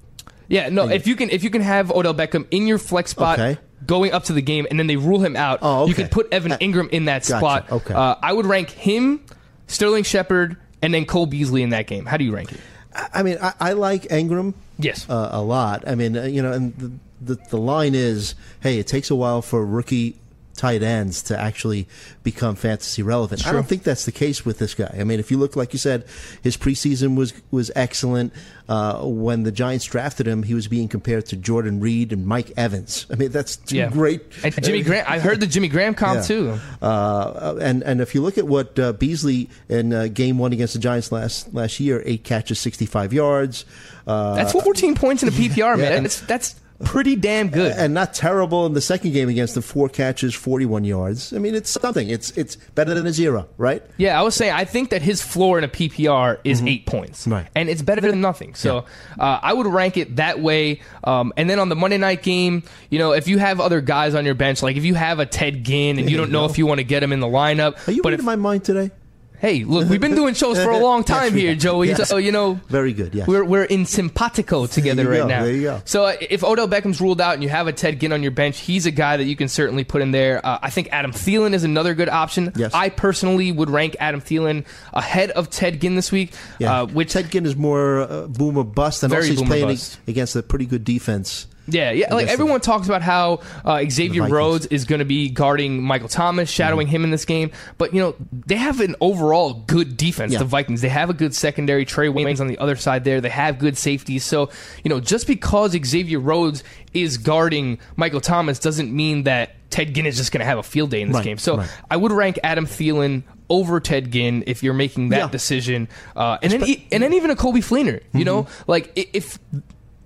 [0.47, 0.88] Yeah, no.
[0.89, 3.60] If you can, if you can have Odell Beckham in your flex spot Okay.
[3.86, 6.03] going up to the game, and then they rule him out, Oh, you okay.
[6.03, 7.38] can put Evan Uh, Engram in that gotcha.
[7.39, 7.71] spot.
[7.71, 7.93] Okay.
[7.93, 9.21] Uh, I would rank him,
[9.67, 12.05] Sterling Shepard, and then Cole Beasley in that game.
[12.05, 12.60] How do you rank it?
[12.95, 14.53] I I mean, I, I like Engram.
[14.79, 15.05] Yes.
[15.10, 15.83] uh, a lot.
[15.88, 19.15] I mean, uh, you know, and the, the the line is, hey, it takes a
[19.15, 20.17] while for rookie
[20.58, 21.88] tight ends to actually
[22.24, 23.48] become fantasy relevant.
[23.48, 24.93] I don't think that's the case with this guy.
[25.00, 26.06] I mean, if you look, like you said,
[26.41, 28.34] his preseason was was excellent.
[28.67, 32.52] Uh, when the Giants drafted him, he was being compared to Jordan Reed and Mike
[32.58, 33.06] Evans.
[33.10, 33.89] I mean, that's two Yeah.
[33.89, 34.22] great.
[34.43, 35.06] And Jimmy Graham.
[35.08, 36.22] I heard the Jimmy Graham comp Yeah.
[36.24, 36.60] too.
[36.82, 40.74] Uh, and and if you look at what uh, Beasley in uh, Game One against
[40.74, 43.63] the Giants last last year, eight catches, sixty five yards.
[44.06, 45.89] Uh, That's 14 points in a PPR, Yeah.
[45.89, 46.04] man.
[46.04, 47.74] That's that's pretty damn good.
[47.76, 49.63] and not terrible in the second game against them.
[49.63, 51.34] Four catches, forty-one yards.
[51.34, 52.10] I mean, it's something.
[52.10, 53.84] It's it's better than a zero, right?
[53.98, 57.22] Yeah, I was saying I think that his floor in a PPR is eight points,
[57.24, 57.34] Mm-hmm.
[57.34, 57.48] Right.
[57.56, 58.54] And it's better than nothing.
[58.56, 58.86] So
[59.20, 60.82] uh, I would rank it that way.
[61.04, 64.13] Um, and then on the Monday night game, you know, if you have other guys
[64.16, 66.34] on your bench, like if you have a Ted Ginn and There you don't you
[66.34, 66.52] know go.
[66.52, 68.36] if you want to get him in the lineup, Are you but reading if, my
[68.36, 68.92] mind today?
[69.39, 71.89] Hey, look, we've been doing shows for a long time here, Joey.
[71.89, 72.10] yes.
[72.10, 73.13] So you know, Very good.
[73.13, 73.28] Yes.
[73.28, 75.43] we're we're in simpatico together right go, now.
[75.43, 75.82] there you go.
[75.86, 78.32] So uh, if Odell Beckham's ruled out and you have a Ted Ginn on your
[78.32, 80.43] bench, he's a guy that you can certainly put in there.
[80.43, 82.52] Uh, I think Adam Thielen is another good option.
[82.56, 82.73] Yes.
[82.73, 86.34] I personally would rank Adam Thielen ahead of Ted Ginn this week.
[86.58, 86.82] yeah.
[86.82, 90.00] Uh, which Ted Ginn is more uh, boomer bust, and Very also he's playing bust.
[90.08, 91.45] against a pretty good defense.
[91.67, 92.13] Yeah, yeah.
[92.13, 94.32] Like everyone talks about how uh, Xavier Vikings.
[94.32, 97.51] Rhodes is going to be guarding Michael Thomas, shadowing him in this game.
[97.77, 100.32] But you know they have an overall good defense.
[100.34, 100.39] Yeah.
[100.39, 100.82] The Vikings.
[100.82, 101.86] They have a good secondary.
[101.86, 103.19] Trae Waynes on the other side there.
[103.21, 104.23] They have good safeties.
[104.23, 104.49] So
[104.84, 110.06] you know just because Xavier Rhodes is guarding Michael Thomas doesn't mean that Ted Ginn
[110.06, 111.38] is just going to have a field day in this Right, game.
[111.38, 111.69] So right.
[111.91, 115.27] I would rank Adam Thielen over Ted Ginn if you're making that Yeah.
[115.30, 118.01] decision, uh, and then and then even a Coby Fleener.
[118.13, 118.71] You know, Mm-hmm.
[118.71, 119.38] like if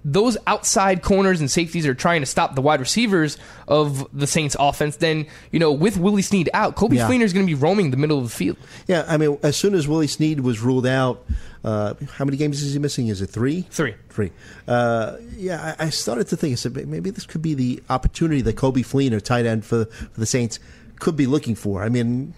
[0.04, 3.38] those outside corners and safeties are trying to stop the wide receivers
[3.68, 7.08] of the Saints offense, then, you know, with Willie Snead out, Coby Yeah.
[7.08, 8.58] Fleener is going to be roaming the middle of the field.
[8.88, 11.24] Yeah, I mean, as soon as Willie Snead was ruled out,
[11.64, 13.08] uh, how many games is he missing?
[13.08, 13.68] Is it three?
[13.70, 13.94] Three.
[14.10, 14.32] Three.
[14.68, 16.54] Uh, yeah, I, I started to think.
[16.54, 20.20] I said maybe this could be the opportunity that Coby Fleener, tight end for, for
[20.20, 20.60] the Saints,
[21.00, 21.84] could be looking for.
[21.84, 22.34] I mean,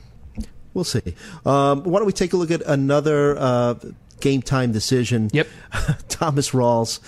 [0.74, 1.16] we'll see.
[1.46, 3.76] Um, why don't we take a look at another uh,
[4.20, 5.30] game time decision?
[5.34, 5.48] Yep.
[6.10, 7.00] Thomas Rawls,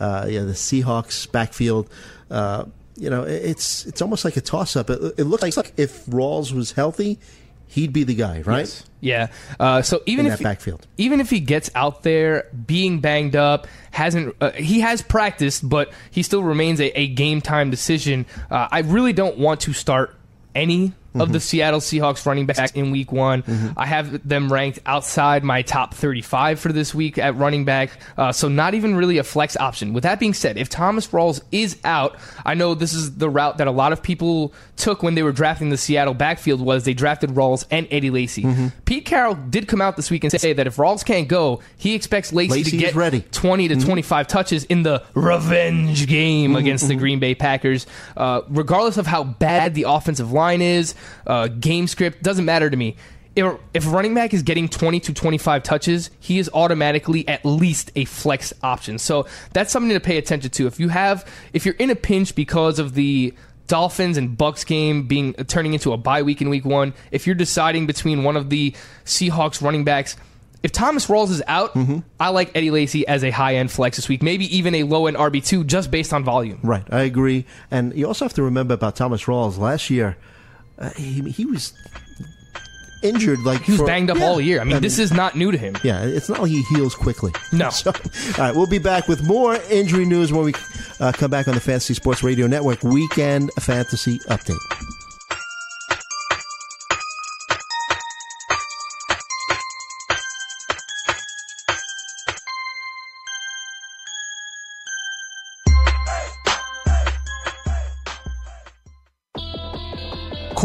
[0.00, 1.88] uh, yeah, the Seahawks backfield.
[2.30, 2.64] Uh,
[2.96, 4.90] you know, it's it's almost like a toss up.
[4.90, 7.18] It, it looks like if Rawls was healthy,
[7.66, 8.82] he'd be the guy, right?
[9.00, 9.28] Yeah.
[9.58, 10.86] Uh, so even In if backfield.
[10.96, 15.92] even if he gets out there being banged up, hasn't uh, he has practiced, but
[16.10, 18.26] he still remains a, a game time decision.
[18.50, 20.14] Uh, I really don't want to start
[20.54, 21.42] any of the mm-hmm.
[21.42, 23.42] Seattle Seahawks running back in week one.
[23.42, 23.78] Mm-hmm.
[23.78, 27.90] I have them ranked outside my top 35 for this week at running back.
[28.16, 29.92] Uh, so not even really a flex option.
[29.92, 33.58] With that being said, if Thomas Rawls is out, I know this is the route
[33.58, 36.94] that a lot of people took when they were drafting the Seattle backfield was they
[36.94, 38.42] drafted Rawls and Eddie Lacy.
[38.42, 38.68] Mm-hmm.
[38.84, 41.94] Pete Carroll did come out this week and say that if Rawls can't go, he
[41.94, 43.24] expects Lacy to get ready.
[43.32, 47.86] 20 to 25 touches in the revenge game against the Green Bay Packers.
[48.16, 50.94] Uh, regardless of how bad the offensive line is,
[51.26, 52.96] uh, game script, doesn't matter to me.
[53.36, 57.90] If, if running back is getting 20 to 25 touches, he is automatically at least
[57.96, 58.98] a flex option.
[58.98, 60.66] So that's something to pay attention to.
[60.66, 63.34] If you have, if you're in a pinch because of the
[63.66, 67.34] Dolphins and Bucks game being turning into a bye week in week one, if you're
[67.34, 70.16] deciding between one of the Seahawks running backs,
[70.62, 71.76] if Thomas Rawls is out,
[72.18, 75.06] I like Eddie Lacy as a high end flex this week, maybe even a low
[75.06, 76.58] end RB two just based on volume.
[76.62, 77.44] Right, I agree.
[77.70, 79.58] And you also have to remember about Thomas Rawls.
[79.58, 80.16] Last year,
[80.78, 81.72] uh, he, he was
[83.02, 83.40] injured.
[83.40, 84.60] Like He was banged up all year.
[84.60, 85.76] I mean, this is not new to him.
[85.84, 87.32] Yeah, it's not like he heals quickly.
[87.52, 87.70] No.
[87.74, 88.00] So, all
[88.38, 90.54] right, we'll be back with more injury news when we
[91.00, 94.58] uh, come back on the Fantasy Sports Radio Network Weekend Fantasy Update.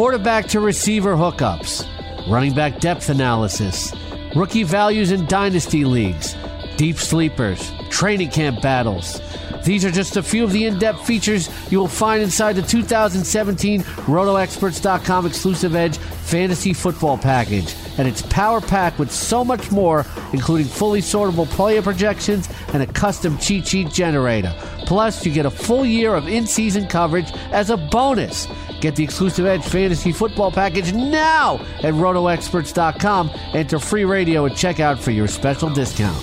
[0.09, 1.85] Quarterback to receiver hookups,
[2.27, 3.93] running back depth analysis,
[4.35, 6.35] rookie values in dynasty leagues,
[6.77, 9.21] deep sleepers, training camp battles.
[9.63, 12.63] These are just a few of the in depth features you will find inside the
[12.63, 17.75] 2017 RotoExperts.com exclusive Edge Fantasy Football Package.
[17.99, 22.87] And it's power packed with so much more, including fully sortable player projections and a
[22.87, 24.55] custom cheat sheet generator.
[24.87, 28.47] Plus, you get a full year of in season coverage as a bonus.
[28.81, 33.31] Get the exclusive Edge Fantasy Football Package now at RotoExperts.com.
[33.53, 36.17] Enter free radio at checkout for your special discount.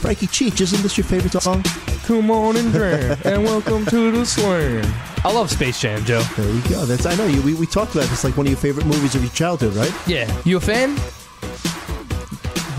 [0.00, 1.62] Frankie Cheech, isn't this your favorite song?
[2.06, 4.82] Come on and drink, and welcome to the swing.
[5.22, 6.22] I love Space Jam, Joe.
[6.34, 6.86] There you go.
[6.86, 7.42] That's I know you.
[7.42, 9.92] We, we talked about this like one of your favorite movies of your childhood, right?
[10.06, 10.96] Yeah, you a fan?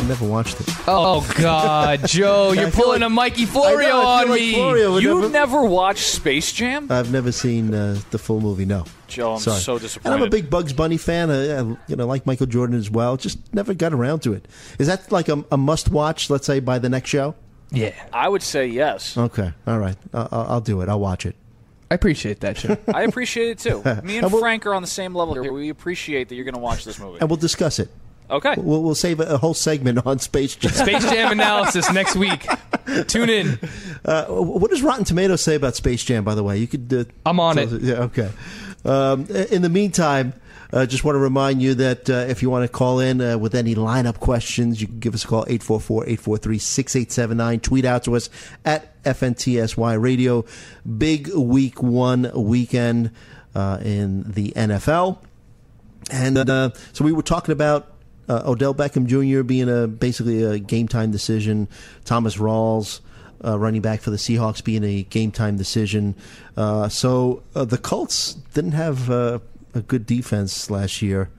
[0.10, 0.68] I never watched it.
[0.88, 4.54] Oh God, Joe, you're pulling like- a Mikey I Florio know, on like me.
[4.56, 6.88] Florio You've never- never watched Space Jam?
[6.92, 8.66] I've never seen uh, the full movie.
[8.66, 9.60] No, Joe, I'm Sorry.
[9.60, 10.14] so And.
[10.16, 11.30] I'm a big Bugs Bunny fan.
[11.30, 13.18] Uh, I, you know, like Michael Jordan as well.
[13.18, 14.48] Just never got around to it.
[14.80, 16.32] Is that like a, a must-watch?
[16.32, 17.36] Let's say by the next show.
[17.70, 19.16] Yeah, I would say yes.
[19.16, 19.96] Okay, all right.
[20.12, 20.90] I- I'll, I'll do it.
[20.90, 21.36] I'll watch it.
[21.92, 22.78] I appreciate that, Joe.
[22.96, 23.84] I appreciate it too.
[24.04, 25.54] Me and And we'll- Frank are on the same level here.
[25.54, 27.20] We appreciate that you're going to watch this movie.
[27.22, 27.90] and we'll discuss it.
[28.30, 28.54] Okay.
[28.58, 30.72] We'll, we'll save a, a whole segment on Space Jam.
[30.72, 32.46] Space Jam analysis next week.
[33.08, 33.60] Tune in.
[34.06, 36.24] Uh, what does Rotten Tomatoes say about Space Jam?
[36.24, 36.94] By the way, you could.
[36.94, 37.72] Uh, I'm on it.
[37.74, 37.96] us- Yeah.
[38.04, 38.30] Okay.
[38.86, 40.34] Um, in the meantime.
[40.72, 43.36] Uh, just want to remind you that uh, if you want to call in uh,
[43.36, 47.62] with any lineup questions, you can give us a call 844-843-6879.
[47.62, 48.30] Tweet out to us
[48.66, 50.46] at FNTSY Radio.
[50.98, 53.12] Big week one weekend
[53.56, 55.18] uh, in the NFL.
[56.12, 57.92] And uh, so we were talking about
[58.30, 59.44] uh, Odell Beckham Jr.
[59.44, 61.68] being a basically a game time decision.
[62.06, 63.02] Thomas Rawls,
[63.44, 66.16] uh, running back for the Seahawks, being a game time decision.
[66.56, 69.40] Uh, so uh, the Colts didn't have uh,
[69.74, 71.30] a good defense last year.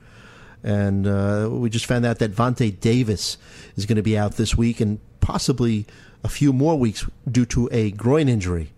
[0.63, 3.37] And uh, we just found out that Vontae Davis
[3.75, 5.87] is going to be out this week and possibly
[6.23, 8.71] a few more weeks due to a groin injury.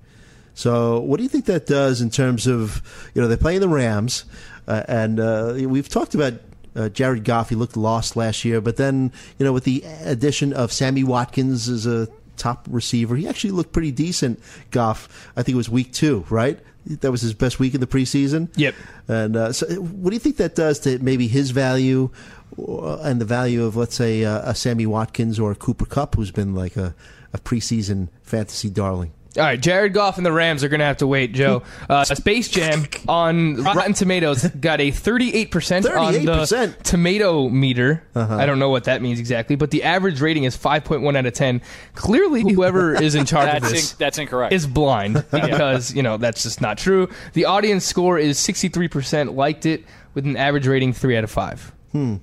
[0.53, 3.67] So, what do you think that does in terms of you know they're playing the
[3.67, 4.23] Rams,
[4.67, 6.35] uh, and uh, we've talked about
[6.75, 7.49] uh, Jared Goff.
[7.49, 11.69] He looked lost last year, but then you know with the addition of Sammy Watkins
[11.69, 12.07] as a
[12.37, 14.39] top receiver, he actually looked pretty decent.
[14.71, 16.59] Goff, I think it was week two, right?
[16.85, 18.49] That was his best week in the preseason.
[18.57, 18.75] Yep.
[19.07, 22.09] And uh, so, what do you think that does to maybe his value
[22.57, 26.15] uh, and the value of, let's say, uh, a Sammy Watkins or a Cooper Kupp,
[26.15, 26.93] who's been like a,
[27.31, 29.13] a preseason fantasy darling?
[29.35, 31.63] All right, Jared Goff and the Rams are going to have to wait, Joe.
[31.89, 36.77] Uh, Space Jam on Rotten Tomatoes got a 38%, on 38%?
[36.77, 38.03] the tomato meter.
[38.15, 38.35] Uh-huh.
[38.35, 41.33] I don't know what that means exactly, but the average rating is 5.1 out of
[41.33, 41.61] 10.
[41.93, 44.53] Clearly, whoever is in charge of this in- that's incorrect.
[44.53, 47.09] is blind because, you know, that's just not true.
[47.33, 51.71] The audience score is 63% liked it with an average rating 3 out of 5.
[51.91, 52.15] Hmm.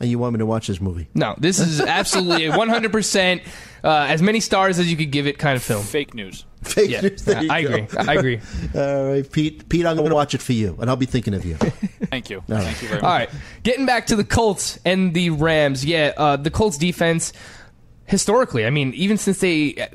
[0.00, 1.08] And you want me to watch this movie?
[1.14, 3.42] No, this is absolutely a 100%
[3.82, 5.82] uh, as many stars as you could give it kind of film.
[5.82, 6.44] Fake news.
[6.62, 7.22] Fake Yeah, news.
[7.24, 7.68] There you I go.
[7.74, 7.86] agree.
[7.98, 8.40] I agree.
[8.74, 9.68] All right, Pete.
[9.68, 11.54] Pete, I'm going to watch it for you, and I'll be thinking of you.
[12.10, 12.42] Thank you.
[12.48, 12.62] right.
[12.62, 13.08] Thank you very much.
[13.08, 13.30] right,
[13.62, 15.84] getting back to the Colts and the Rams.
[15.84, 17.32] Yeah, uh, the Colts defense
[18.06, 19.88] historically, I mean, even since they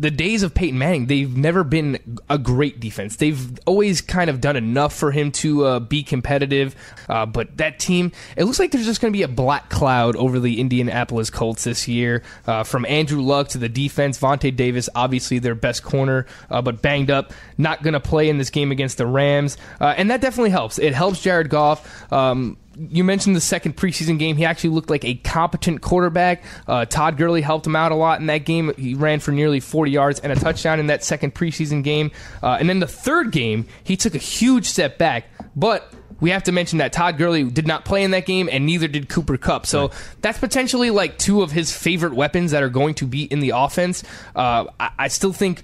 [0.00, 1.98] the days of Peyton Manning, they've never been
[2.30, 3.16] a great defense.
[3.16, 6.74] They've always kind of done enough for him to uh, be competitive.
[7.06, 10.16] Uh, but that team, it looks like there's just going to be a black cloud
[10.16, 12.22] over the Indianapolis Colts this year.
[12.46, 16.80] Uh, from Andrew Luck to the defense, Vontae Davis, obviously their best corner, uh, but
[16.80, 20.22] banged up, not going to play in this game against the Rams, uh, and that
[20.22, 20.78] definitely helps.
[20.78, 22.10] It helps Jared Goff.
[22.10, 22.56] Um,
[22.88, 24.36] you mentioned the second preseason game.
[24.36, 26.42] He actually looked like a competent quarterback.
[26.66, 28.72] Uh, Todd Gurley helped him out a lot in that game.
[28.76, 32.10] He ran for nearly 40 yards and a touchdown in that second preseason game.
[32.42, 35.26] Uh, and then the third game, he took a huge step back.
[35.54, 38.66] But we have to mention that Todd Gurley did not play in that game, and
[38.66, 39.66] neither did Cooper Kupp.
[39.66, 39.90] So
[40.20, 43.50] that's potentially like two of his favorite weapons that are going to be in the
[43.50, 44.02] offense.
[44.34, 45.62] Uh, I, I still think.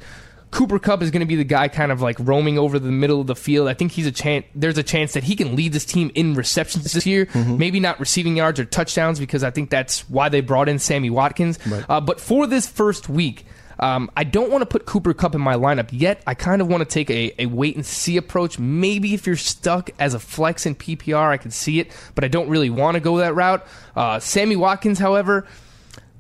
[0.57, 3.21] Cooper Kupp is going to be the guy kind of like roaming over the middle
[3.21, 3.69] of the field.
[3.69, 4.47] I think he's a chance.
[4.55, 7.29] There's a chance that he can lead this team in receptions this year.
[7.59, 11.11] Maybe not receiving yards or touchdowns because I think that's why they brought in Sammy
[11.11, 11.59] Watkins.
[11.90, 13.45] Uh, but for this first week,
[13.79, 16.23] um, I don't want to put Cooper Kupp in my lineup yet.
[16.27, 18.59] I kind of want to take a, a wait and see approach.
[18.59, 22.29] Maybe if you're stuck as a flex in PPR, I can see it, but I
[22.29, 23.66] don't really want to go that route.
[23.95, 25.47] Uh, Sammy Watkins, however.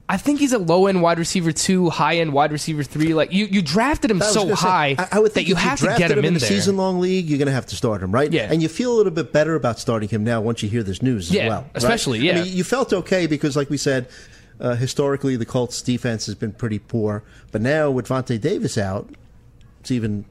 [0.08, 3.12] I think he's a low end wide receiver two, high end wide receiver three.
[3.12, 5.78] Like you, you drafted him so gonna say, high I, I would that you have
[5.80, 6.48] to drafted get him, in in a there.
[6.48, 7.26] season long league.
[7.26, 8.32] You're going to have to start him, right?
[8.32, 8.48] Yeah.
[8.50, 11.02] And you feel a little bit better about starting him now once you hear this
[11.02, 11.60] news Yeah, as well.
[11.62, 11.70] right?
[11.74, 12.38] especially, yeah.
[12.38, 14.08] I mean, you felt okay because, like we said,
[14.60, 19.10] uh, historically the Colts defense has been pretty poor, but now with Vontae Davis out,
[19.80, 20.24] it's even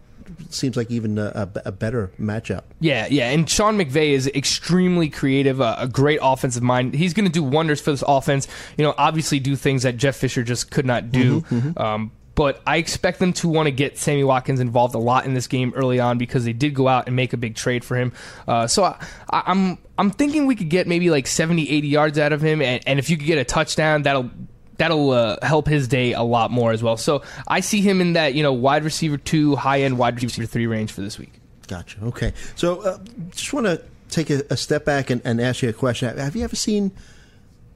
[0.50, 2.64] seems like even a, a, a better matchup.
[2.80, 6.94] Yeah, yeah, and Sean McVay is extremely creative, uh, a great offensive mind.
[6.94, 8.48] He's going to do wonders for this offense.
[8.78, 11.42] You know, obviously do things that Jeff Fisher just could not do.
[11.42, 15.26] Mm-hmm, Um, but I expect them to want to get Sammy Watkins involved a lot
[15.26, 17.86] in this game early on because they did go out and make a big trade
[17.86, 18.12] for him.
[18.46, 18.98] Uh, so I,
[19.30, 22.62] I, I'm I'm thinking we could get maybe like 70, 80 yards out of him,
[22.62, 24.30] and, and if you could get a touchdown, that'll
[24.78, 26.98] that'll uh, help his day a lot more as well.
[26.98, 30.48] So I see him in that you know wide receiver two, high end wide receiver
[30.48, 31.34] three range for this week.
[31.68, 31.98] Gotcha.
[32.04, 32.34] Okay.
[32.56, 33.00] So uh,
[33.32, 36.16] just want to take a, a step back and, and ask you a question.
[36.18, 36.92] Have you ever seen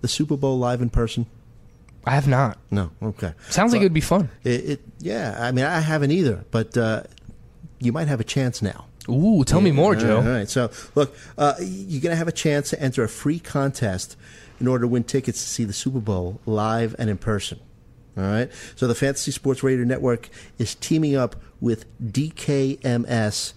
[0.02, 1.26] the Super Bowl live in person?
[2.06, 2.58] I have not.
[2.72, 2.92] No.
[3.02, 3.34] Okay.
[3.50, 4.30] Sounds like it would be fun.
[4.44, 5.38] It, it yeah.
[5.40, 7.04] I mean, I haven't either, but uh,
[7.80, 8.86] you might have a chance now.
[9.10, 10.18] Ooh, tell me more, Joe.
[10.18, 10.48] All right.
[10.48, 14.16] So, look, uh, you're going to have a chance to enter a free contest
[14.60, 17.60] in order to win tickets to see the Super Bowl live and in person.
[18.17, 18.52] All right.
[18.76, 23.54] So, the Fantasy Sports Radio Network is teaming up with DKMS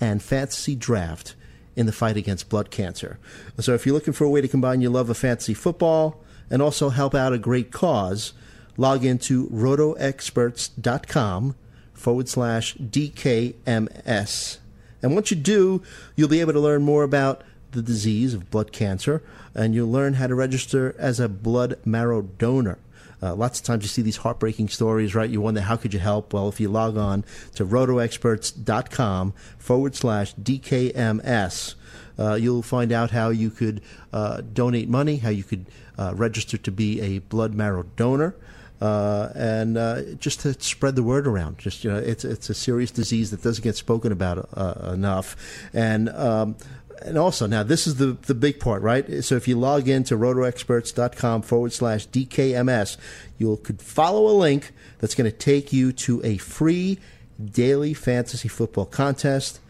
[0.00, 1.34] and Fantasy Draft
[1.76, 3.18] in the fight against blood cancer.
[3.58, 6.62] So, if you're looking for a way to combine your love of fantasy football and
[6.62, 8.32] also help out a great cause,
[8.76, 11.54] log into rotoexperts.com
[11.92, 14.58] forward slash DKMS.
[15.02, 15.82] And once you do,
[16.16, 17.42] you'll be able to learn more about
[17.72, 19.22] the disease of blood cancer,
[19.54, 22.78] and you'll learn how to register as a blood marrow donor.
[23.22, 25.30] Uh, lots of times you see these heartbreaking stories, right?
[25.30, 26.32] You wonder how could you help?
[26.32, 31.74] Well, if you log on to rotoexperts.com forward slash DKMS,
[32.18, 33.80] uh, you'll find out how you could
[34.12, 35.66] uh, donate money, how you could
[35.98, 38.34] uh, register to be a blood marrow donor.
[38.80, 42.54] Uh, and uh, just to spread the word around, just you know, it's it's a
[42.54, 44.48] serious disease that doesn't get spoken about
[44.92, 45.36] enough,
[45.72, 46.56] and um,
[47.04, 49.24] and also now this is the the big part, right?
[49.24, 52.96] So if you log in to rotoexperts.com forward slash DKMS,
[53.38, 56.98] you could follow a link that's going to take you to a free
[57.42, 59.60] daily fantasy football contest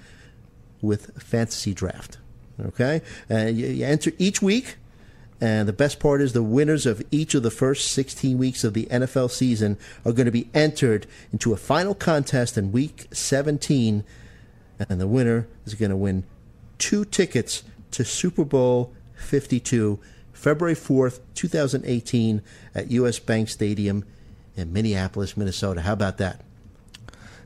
[0.80, 2.18] with fantasy draft.
[2.60, 4.76] Okay, and you, you enter each week.
[5.40, 8.74] And the best part is the winners of each of the first 16 weeks of
[8.74, 14.04] the NFL season are going to be entered into a final contest in week 17.
[14.88, 16.22] And the winner is going to win
[16.82, 17.62] two tickets
[17.92, 20.00] to Super Bowl 52,
[20.32, 22.42] February 4th, 2018,
[22.74, 24.04] at US Bank Stadium
[24.56, 25.82] in Minneapolis, Minnesota.
[25.82, 26.40] How about that?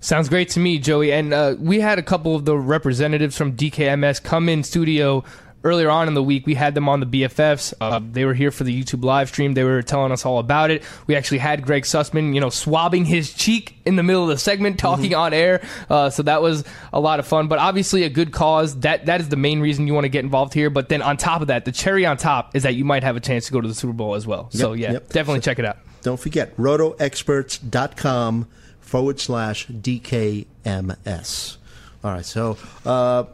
[0.00, 1.12] Sounds great to me, Joey.
[1.12, 5.22] And uh, we had a couple of the representatives from DKMS come in studio
[5.66, 6.46] earlier on in the week.
[6.46, 7.74] We had them on the BFFs.
[7.80, 9.54] Uh, they were here for the YouTube live stream.
[9.54, 10.84] They were telling us all about it.
[11.06, 14.38] We actually had Greg Sussman, you know, swabbing his cheek in the middle of the
[14.38, 15.66] segment, talking on air.
[15.90, 17.48] Uh, so that was a lot of fun.
[17.48, 18.78] But obviously, a good cause.
[18.80, 20.70] That that is the main reason you want to get involved here.
[20.70, 23.16] But then on top of that, the cherry on top is that you might have
[23.16, 24.48] a chance to go to the Super Bowl as well.
[24.50, 25.08] so yeah, yep.
[25.08, 25.78] definitely check it out.
[26.02, 28.46] Don't forget, rotoexperts.com
[28.80, 31.56] forward slash DKMS.
[32.04, 33.24] All right, so uh,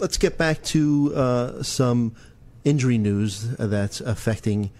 [0.00, 2.14] let's get back to uh, some
[2.64, 4.70] injury news that's affecting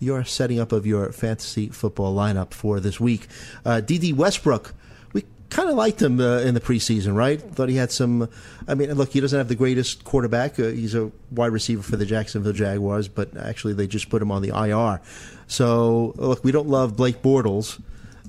[0.00, 3.28] your setting up of your fantasy football lineup for this week.
[3.64, 4.74] Uh, Dede Westbrook,
[5.12, 7.40] we kind of liked him uh, in the preseason, right?
[7.40, 8.28] Thought he had some.
[8.66, 10.58] I mean, look, he doesn't have the greatest quarterback.
[10.58, 14.32] Uh, he's a wide receiver for the Jacksonville Jaguars, but actually they just put him
[14.32, 15.00] on the IR.
[15.46, 17.80] So, look, we don't love Blake Bortles,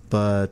[0.09, 0.51] but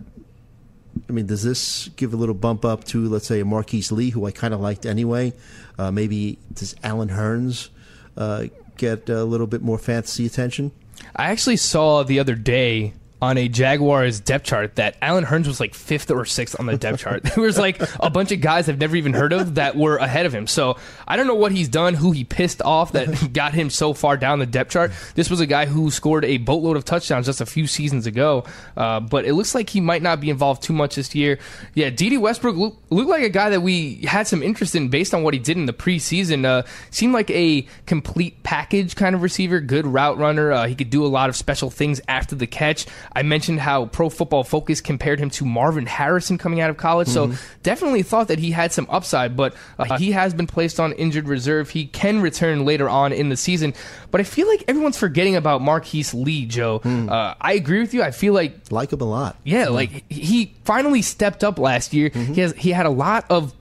[1.10, 4.12] I mean, does this give a little bump up to, let's say, a Marquise Lee,
[4.12, 5.34] who I kind of liked anyway?
[5.78, 7.70] Uh, maybe does Allen Hurns
[8.16, 8.46] uh,
[8.78, 10.72] get a little bit more fantasy attention?
[11.16, 15.60] I actually saw the other day on a Jaguars depth chart that Allen Hurns was
[15.60, 17.24] like fifth or sixth on the depth chart.
[17.40, 20.26] There was like a bunch of guys I've never even heard of that were ahead
[20.26, 20.46] of him.
[20.46, 23.94] So I don't know what he's done, who he pissed off that got him so
[23.94, 24.92] far down the depth chart.
[25.16, 28.44] This was a guy who scored a boatload of touchdowns just a few seasons ago,
[28.76, 31.40] uh, but it looks like he might not be involved too much this year.
[31.76, 35.14] Yeah, Dede Westbrook look, looked like a guy that we had some interest in based
[35.14, 36.46] on what he did in the preseason.
[36.46, 40.52] Uh, seemed like a complete package kind of receiver, good route runner.
[40.52, 42.86] Uh, he could do a lot of special things after the catch.
[43.14, 47.08] I mentioned how Pro Football Focus compared him to Marvin Harrison coming out of college,
[47.08, 47.32] so
[47.64, 51.28] definitely thought that he had some upside, but uh, he has been placed on injured
[51.28, 51.70] reserve.
[51.70, 53.74] He can return later on in the season,
[54.12, 56.78] but I feel like everyone's forgetting about Marquise Lee, Joe.
[56.86, 58.04] Uh, I agree with you.
[58.04, 59.38] I feel like Like him a lot.
[59.44, 62.10] yeah, like he finally stepped up last year.
[62.10, 63.54] He has he had a lot of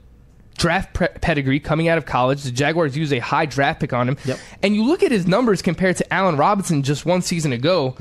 [0.57, 2.43] draft pre- pedigree coming out of college.
[2.43, 4.17] The Jaguars used a high draft pick on him.
[4.25, 4.39] Yep.
[4.61, 7.95] And you look at his numbers compared to Allen Robinson just one season ago.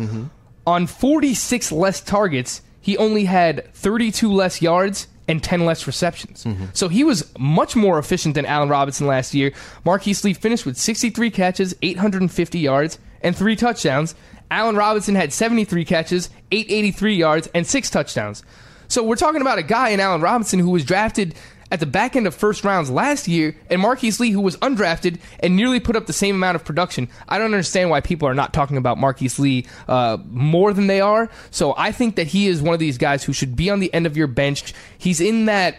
[0.69, 6.45] On 46 less targets, he only had 32 less yards and 10 less receptions.
[6.45, 6.67] Mm-hmm.
[6.75, 9.53] So he was much more efficient than Allen Robinson last year.
[9.87, 14.15] Marquise Lee finished with 63 catches, 850 yards, and three touchdowns.
[14.51, 18.43] Allen Robinson had 73 catches, 883 yards, and six touchdowns.
[18.89, 21.35] So we're talking about a guy in Allen Robinson who was drafted
[21.71, 25.19] at the back end of first rounds last year, and Marquise Lee, who was undrafted
[25.41, 27.09] and nearly put up the same amount of production.
[27.29, 31.01] I don't understand why people are not talking about Marquise Lee uh, more than they
[31.01, 31.31] are.
[31.51, 33.93] So I think that he is one of these guys who should be on the
[33.93, 34.73] end of your bench.
[34.97, 35.77] He's in that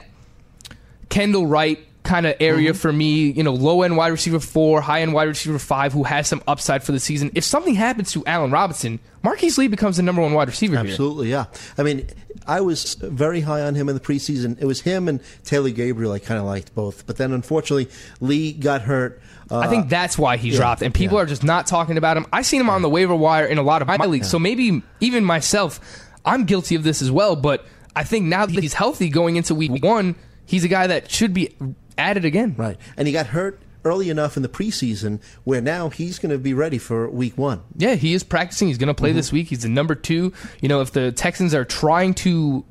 [1.09, 1.79] Kendall Wright
[2.09, 5.27] kind of area for me, you know, low end wide receiver four, high end wide
[5.27, 7.31] receiver five, who has some upside for the season.
[7.35, 10.89] If something happens to Allen Robinson, Marquise Lee becomes the number one wide receiver here.
[10.89, 11.45] Absolutely, yeah.
[11.77, 12.07] I mean,
[12.47, 14.59] I was very high on him in the preseason.
[14.59, 16.11] It was him and Taylor Gabriel.
[16.11, 17.89] I kind of liked both, but then unfortunately,
[18.19, 19.21] Lee got hurt.
[19.51, 21.23] Uh, I think that's why he yeah, dropped, and people yeah.
[21.23, 22.25] are just not talking about him.
[22.33, 24.81] I seen him on the waiver wire in a lot of my leagues, so maybe
[24.99, 25.79] even myself,
[26.25, 27.35] I'm guilty of this as well.
[27.35, 31.11] But I think now that he's healthy going into week one, he's a guy that
[31.11, 31.55] should be
[31.99, 32.55] added again.
[32.57, 36.37] right, and he got hurt early enough in the preseason where now he's going to
[36.37, 37.61] be ready for week one.
[37.77, 38.67] Yeah, he is practicing.
[38.67, 39.47] He's going to play this week.
[39.47, 40.33] He's the number two.
[40.61, 42.65] You know, if the Texans are trying to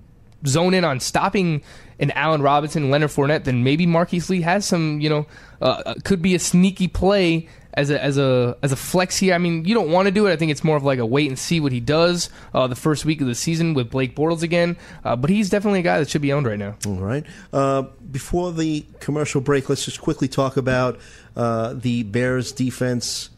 [0.47, 1.63] zone in on stopping
[1.99, 5.27] an Allen Robinson, Leonard Fournette, then maybe Marquise Lee has some, you know,
[5.61, 9.35] uh, uh, could be a sneaky play as a as a as a flex here.
[9.35, 10.33] I mean, you don't want to do it.
[10.33, 12.75] I think it's more of like a wait and see what he does uh, the
[12.75, 14.77] first week of the season with Blake Bortles again.
[15.05, 16.77] Uh, but he's definitely a guy that should be owned right now.
[16.87, 17.25] All right.
[17.53, 20.99] Uh, before the commercial break, let's just quickly talk about
[21.37, 23.31] uh, the Bears defense.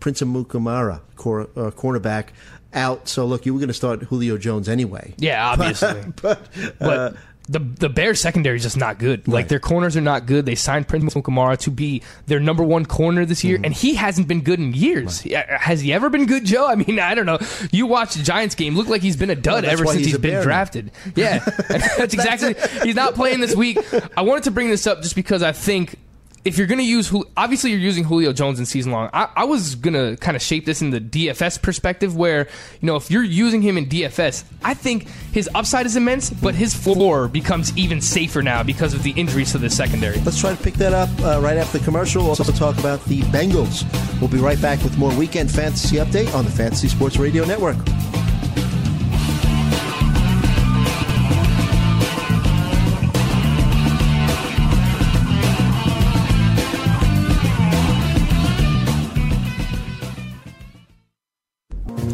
[0.00, 2.28] Prince Amukamara, cor- uh, cornerback,
[2.72, 3.08] out.
[3.08, 5.14] So look, you were going to start Julio Jones anyway.
[5.18, 6.02] Yeah, obviously.
[6.22, 7.16] but but
[7.50, 9.26] the the Bears secondary is just not good.
[9.26, 10.46] Like their corners are not good.
[10.46, 14.28] They signed Prince Amukamara to be their number one corner this year, and he hasn't
[14.28, 15.26] been good in years.
[15.26, 16.68] Yeah, Has he ever been good, Joe?
[16.68, 17.38] I mean, I don't know.
[17.72, 20.06] You watch the Giants game, look like he's been a dud Well, ever since he's
[20.06, 20.92] he's been drafted.
[21.16, 21.38] Yeah,
[21.68, 22.54] that's exactly.
[22.84, 23.78] he's not playing this week.
[24.16, 25.96] I wanted to bring this up just because I think
[26.44, 29.10] if you're going to use, obviously you're using Julio Jones in season long.
[29.12, 32.48] I, I was going to kind of shape this in the DFS perspective, where
[32.80, 36.54] you know if you're using him in DFS, I think his upside is immense, but
[36.54, 40.18] his floor becomes even safer now because of the injuries to the secondary.
[40.20, 42.22] Let's try to pick that up uh, right after the commercial.
[42.22, 43.84] We'll also talk about the Bengals.
[44.20, 47.76] We'll be right back with more weekend fantasy update on the Fantasy Sports Radio Network.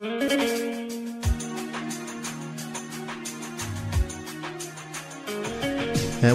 [0.00, 0.88] And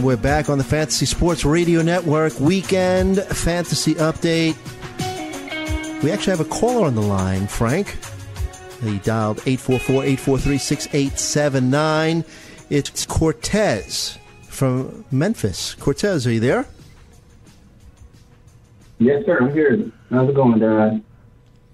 [0.03, 4.57] we're back on the Fantasy Sports Radio Network weekend fantasy update.
[6.03, 7.97] We actually have a caller on the line, Frank.
[8.81, 12.25] He dialed 844 843 6879.
[12.69, 14.17] It's Cortez
[14.49, 15.75] from Memphis.
[15.75, 16.67] Cortez, are you there?
[18.99, 19.37] Yes, sir.
[19.39, 19.89] I'm here.
[20.09, 21.01] How's it going, Dad?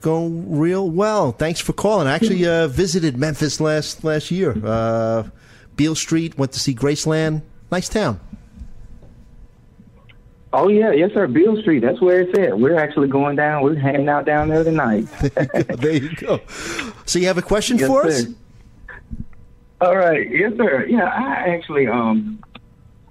[0.01, 1.33] Going real well.
[1.33, 2.07] Thanks for calling.
[2.07, 4.55] I actually uh, visited Memphis last last year.
[4.63, 5.23] Uh,
[5.75, 7.41] Beale Street, went to see Graceland.
[7.71, 8.19] Nice town.
[10.51, 11.27] Oh yeah, yes, sir.
[11.27, 11.79] Beale Street.
[11.79, 12.57] That's where it's at.
[12.57, 13.63] We're actually going down.
[13.63, 15.01] We're hanging out down there tonight.
[15.21, 16.39] there you go.
[17.05, 18.25] So you have a question Yes, for us?
[19.81, 20.29] All right.
[20.29, 20.85] Yes, sir.
[20.87, 22.43] Yeah, I actually um,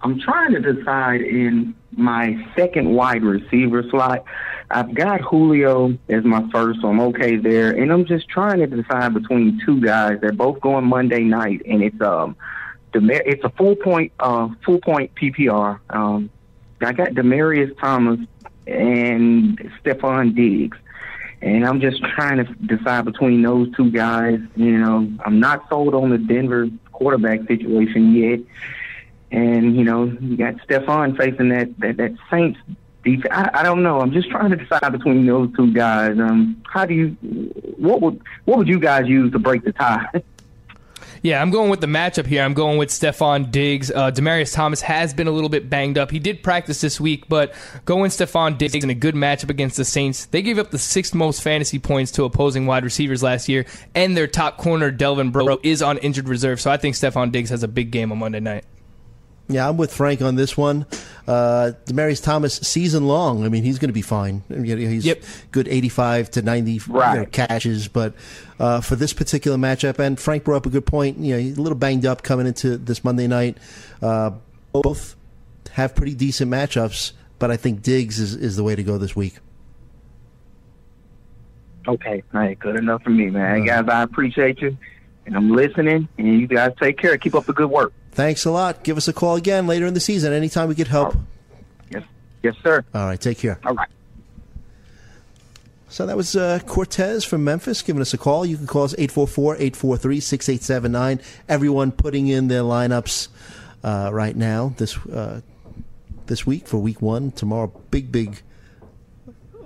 [0.03, 4.25] I'm trying to decide in my second wide receiver slot.
[4.71, 8.67] I've got Julio as my first, so I'm okay there, and I'm just trying to
[8.67, 10.19] decide between two guys.
[10.21, 12.37] They're both going Monday night, and it's um,
[12.93, 15.81] Demer- it's a full point uh full point PPR.
[15.91, 16.31] Um,
[16.81, 18.21] I got Demaryius Thomas
[18.67, 20.77] and Stefon Diggs.
[21.41, 24.41] And I'm just trying to decide between those two guys.
[24.57, 28.41] You know, I'm not sold on the Denver quarterback situation yet.
[29.31, 32.59] And, you know, you got Stefon facing that, that, that Saints
[33.05, 33.29] defense.
[33.31, 34.01] I, I don't know.
[34.01, 36.19] I'm just trying to decide between those two guys.
[36.19, 37.09] Um, how do you,
[37.77, 40.07] what would, what would you guys use to break the tie?
[41.23, 42.43] Yeah, I'm going with the matchup here.
[42.43, 43.91] I'm going with Stefon Diggs.
[43.91, 46.11] Uh, Demaryius Thomas has been a little bit banged up.
[46.11, 47.55] He did practice this week, but
[47.85, 50.27] going Stefon Diggs in a good matchup against the Saints.
[50.27, 54.17] They gave up the sixth most fantasy points to opposing wide receivers last year, and
[54.17, 56.61] their top corner, Delvin Breaux, is on injured reserve.
[56.61, 58.65] So I think Stefon Diggs has a big game on Monday night.
[59.49, 60.85] Yeah, I'm with Frank on this one.
[61.27, 63.45] Uh, Demaryius Thomas, season long.
[63.45, 64.43] I mean, he's going to be fine.
[64.51, 65.15] I mean, he's
[65.51, 68.13] good 85 to 90 you know, catches, but
[68.61, 71.19] uh, for this particular matchup, and Frank brought up a good point.
[71.19, 73.57] You know, he's a little banged up coming into this Monday night.
[74.03, 74.33] Uh,
[74.73, 75.17] both
[75.73, 79.17] have pretty decent matchups, but I think Diggs is, is the way to go this
[79.17, 79.39] week.
[81.87, 83.65] Okay, all right, good enough for me, man.
[83.65, 84.77] guys, I appreciate you,
[85.25, 86.07] and I'm listening.
[86.19, 87.17] And you guys take care.
[87.17, 87.95] Keep up the good work.
[88.19, 88.83] Thanks a lot.
[88.83, 90.33] Give us a call again later in the season.
[90.33, 91.15] Anytime we get help.
[91.89, 92.03] Yes,
[92.43, 92.85] yes, sir.
[92.93, 93.61] All right, take care.
[93.65, 93.89] All right.
[95.89, 98.45] So that was uh, Cortez from Memphis giving us a call.
[98.45, 101.23] You can call us 844-843-6879.
[101.49, 103.29] Everyone putting in their lineups
[103.85, 105.41] uh, right now this uh,
[106.27, 107.31] this week for week one.
[107.31, 108.43] Tomorrow, big, big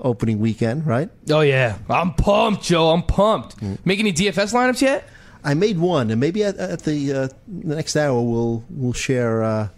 [0.03, 1.09] opening weekend, right?
[1.30, 1.78] Oh, yeah.
[1.88, 2.90] I'm pumped, Joe.
[2.90, 3.57] I'm pumped.
[3.86, 5.09] Make any DFS lineups yet?
[5.45, 9.43] I made one, and maybe at, at the, uh, the next hour we'll we'll share
[9.43, 9.68] uh,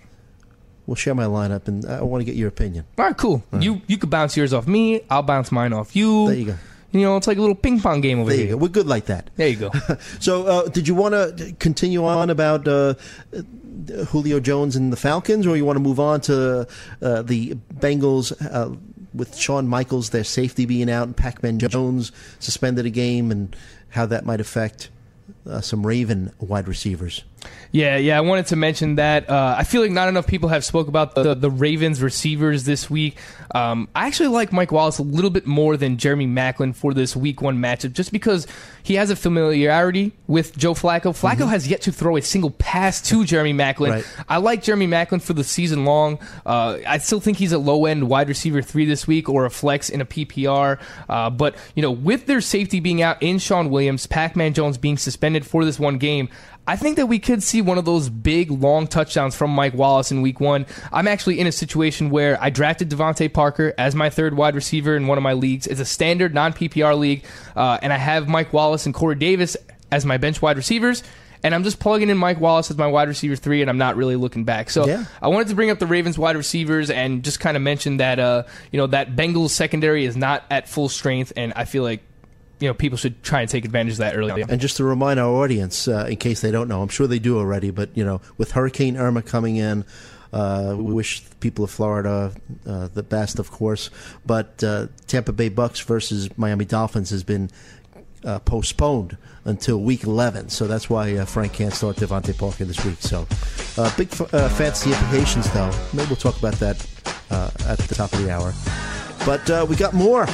[0.86, 2.84] we'll share my lineup, and I want to get your opinion.
[2.98, 3.42] All right, cool.
[3.58, 5.00] You you could bounce yours off me.
[5.10, 6.26] I'll bounce mine off you.
[6.26, 6.56] There you go.
[6.92, 8.36] You know, it's like a little ping pong game over here.
[8.36, 8.56] There you here.
[8.56, 8.62] go.
[8.62, 9.28] We're good like that.
[9.36, 9.70] There you go.
[10.20, 12.94] So, uh, did you want to continue on about uh,
[13.36, 13.42] uh,
[14.06, 16.68] Julio Jones and the Falcons, or you want to move on to
[17.02, 18.76] uh, the Bengals uh,
[19.12, 23.56] with Sean Michaels, their safety being out, and Pac-Man Jones suspended a game, and
[23.90, 24.88] how that might affect
[25.48, 27.24] uh, some Raven wide receivers?
[27.72, 28.16] Yeah, yeah.
[28.16, 29.28] I wanted to mention that.
[29.28, 32.88] Uh, I feel like not enough people have spoke about the, the Ravens receivers this
[32.88, 33.18] week.
[33.52, 37.16] Um, I actually like Mike Wallace a little bit more than Jeremy Maclin for this
[37.16, 38.46] Week One matchup, just because
[38.84, 41.06] he has a familiarity with Joe Flacco.
[41.06, 43.90] Flacco has yet to throw a single pass to Jeremy Maclin.
[43.90, 44.06] Right.
[44.28, 46.20] I like Jeremy Maclin for the season long.
[46.46, 49.50] Uh, I still think he's a low end wide receiver three this week or a
[49.50, 50.80] flex in a PPR.
[51.08, 54.96] Uh, but you know, with their safety being out in Shawn Williams, Pac-Man Jones being
[54.96, 56.28] suspended for this one game.
[56.66, 60.10] I think that we could see one of those big, long touchdowns from Mike Wallace
[60.10, 60.66] in week one.
[60.92, 64.96] I'm actually in a situation where I drafted DeVante Parker as my third wide receiver
[64.96, 65.66] in one of my leagues.
[65.66, 67.24] It's a standard non PPR league,
[67.56, 69.56] uh, and I have Mike Wallace and Corey Davis
[69.90, 71.02] as my bench wide receivers.
[71.42, 73.96] And I'm just plugging in Mike Wallace as my wide receiver three, and I'm not
[73.96, 74.70] really looking back.
[74.70, 75.04] So Yeah.
[75.20, 78.18] I wanted to bring up the Ravens wide receivers and just kind of mention that
[78.18, 82.02] uh, you know that Bengals secondary is not at full strength, and I feel like
[82.60, 84.42] you know people should try and take advantage of that early.
[84.48, 87.18] And just to remind our audience, uh, in case they don't know, I'm sure they
[87.18, 89.84] do already, but you know, with Hurricane Irma coming in,
[90.32, 92.32] uh, we wish people of Florida
[92.66, 93.90] uh, the best, of course.
[94.26, 97.50] But uh, Tampa Bay Bucks versus Miami Dolphins has been
[98.24, 102.82] uh, postponed until week 11, so that's why uh, Frank can't start DeVante Parker this
[102.84, 102.96] week.
[103.00, 103.26] So,
[103.76, 105.70] uh, big uh, fantasy implications, though.
[105.92, 106.84] Maybe we'll talk about that
[107.30, 108.54] uh, at the top of the hour.
[109.26, 110.26] But uh, we got more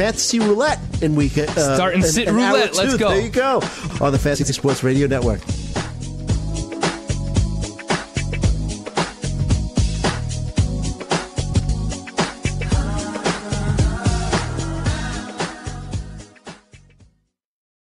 [0.00, 1.36] fantasy roulette in week.
[1.36, 2.74] Uh, Start and sit roulette.
[2.74, 3.10] Let's go.
[3.10, 3.60] There you go
[4.00, 5.40] on the Fantasy Sports Radio Network.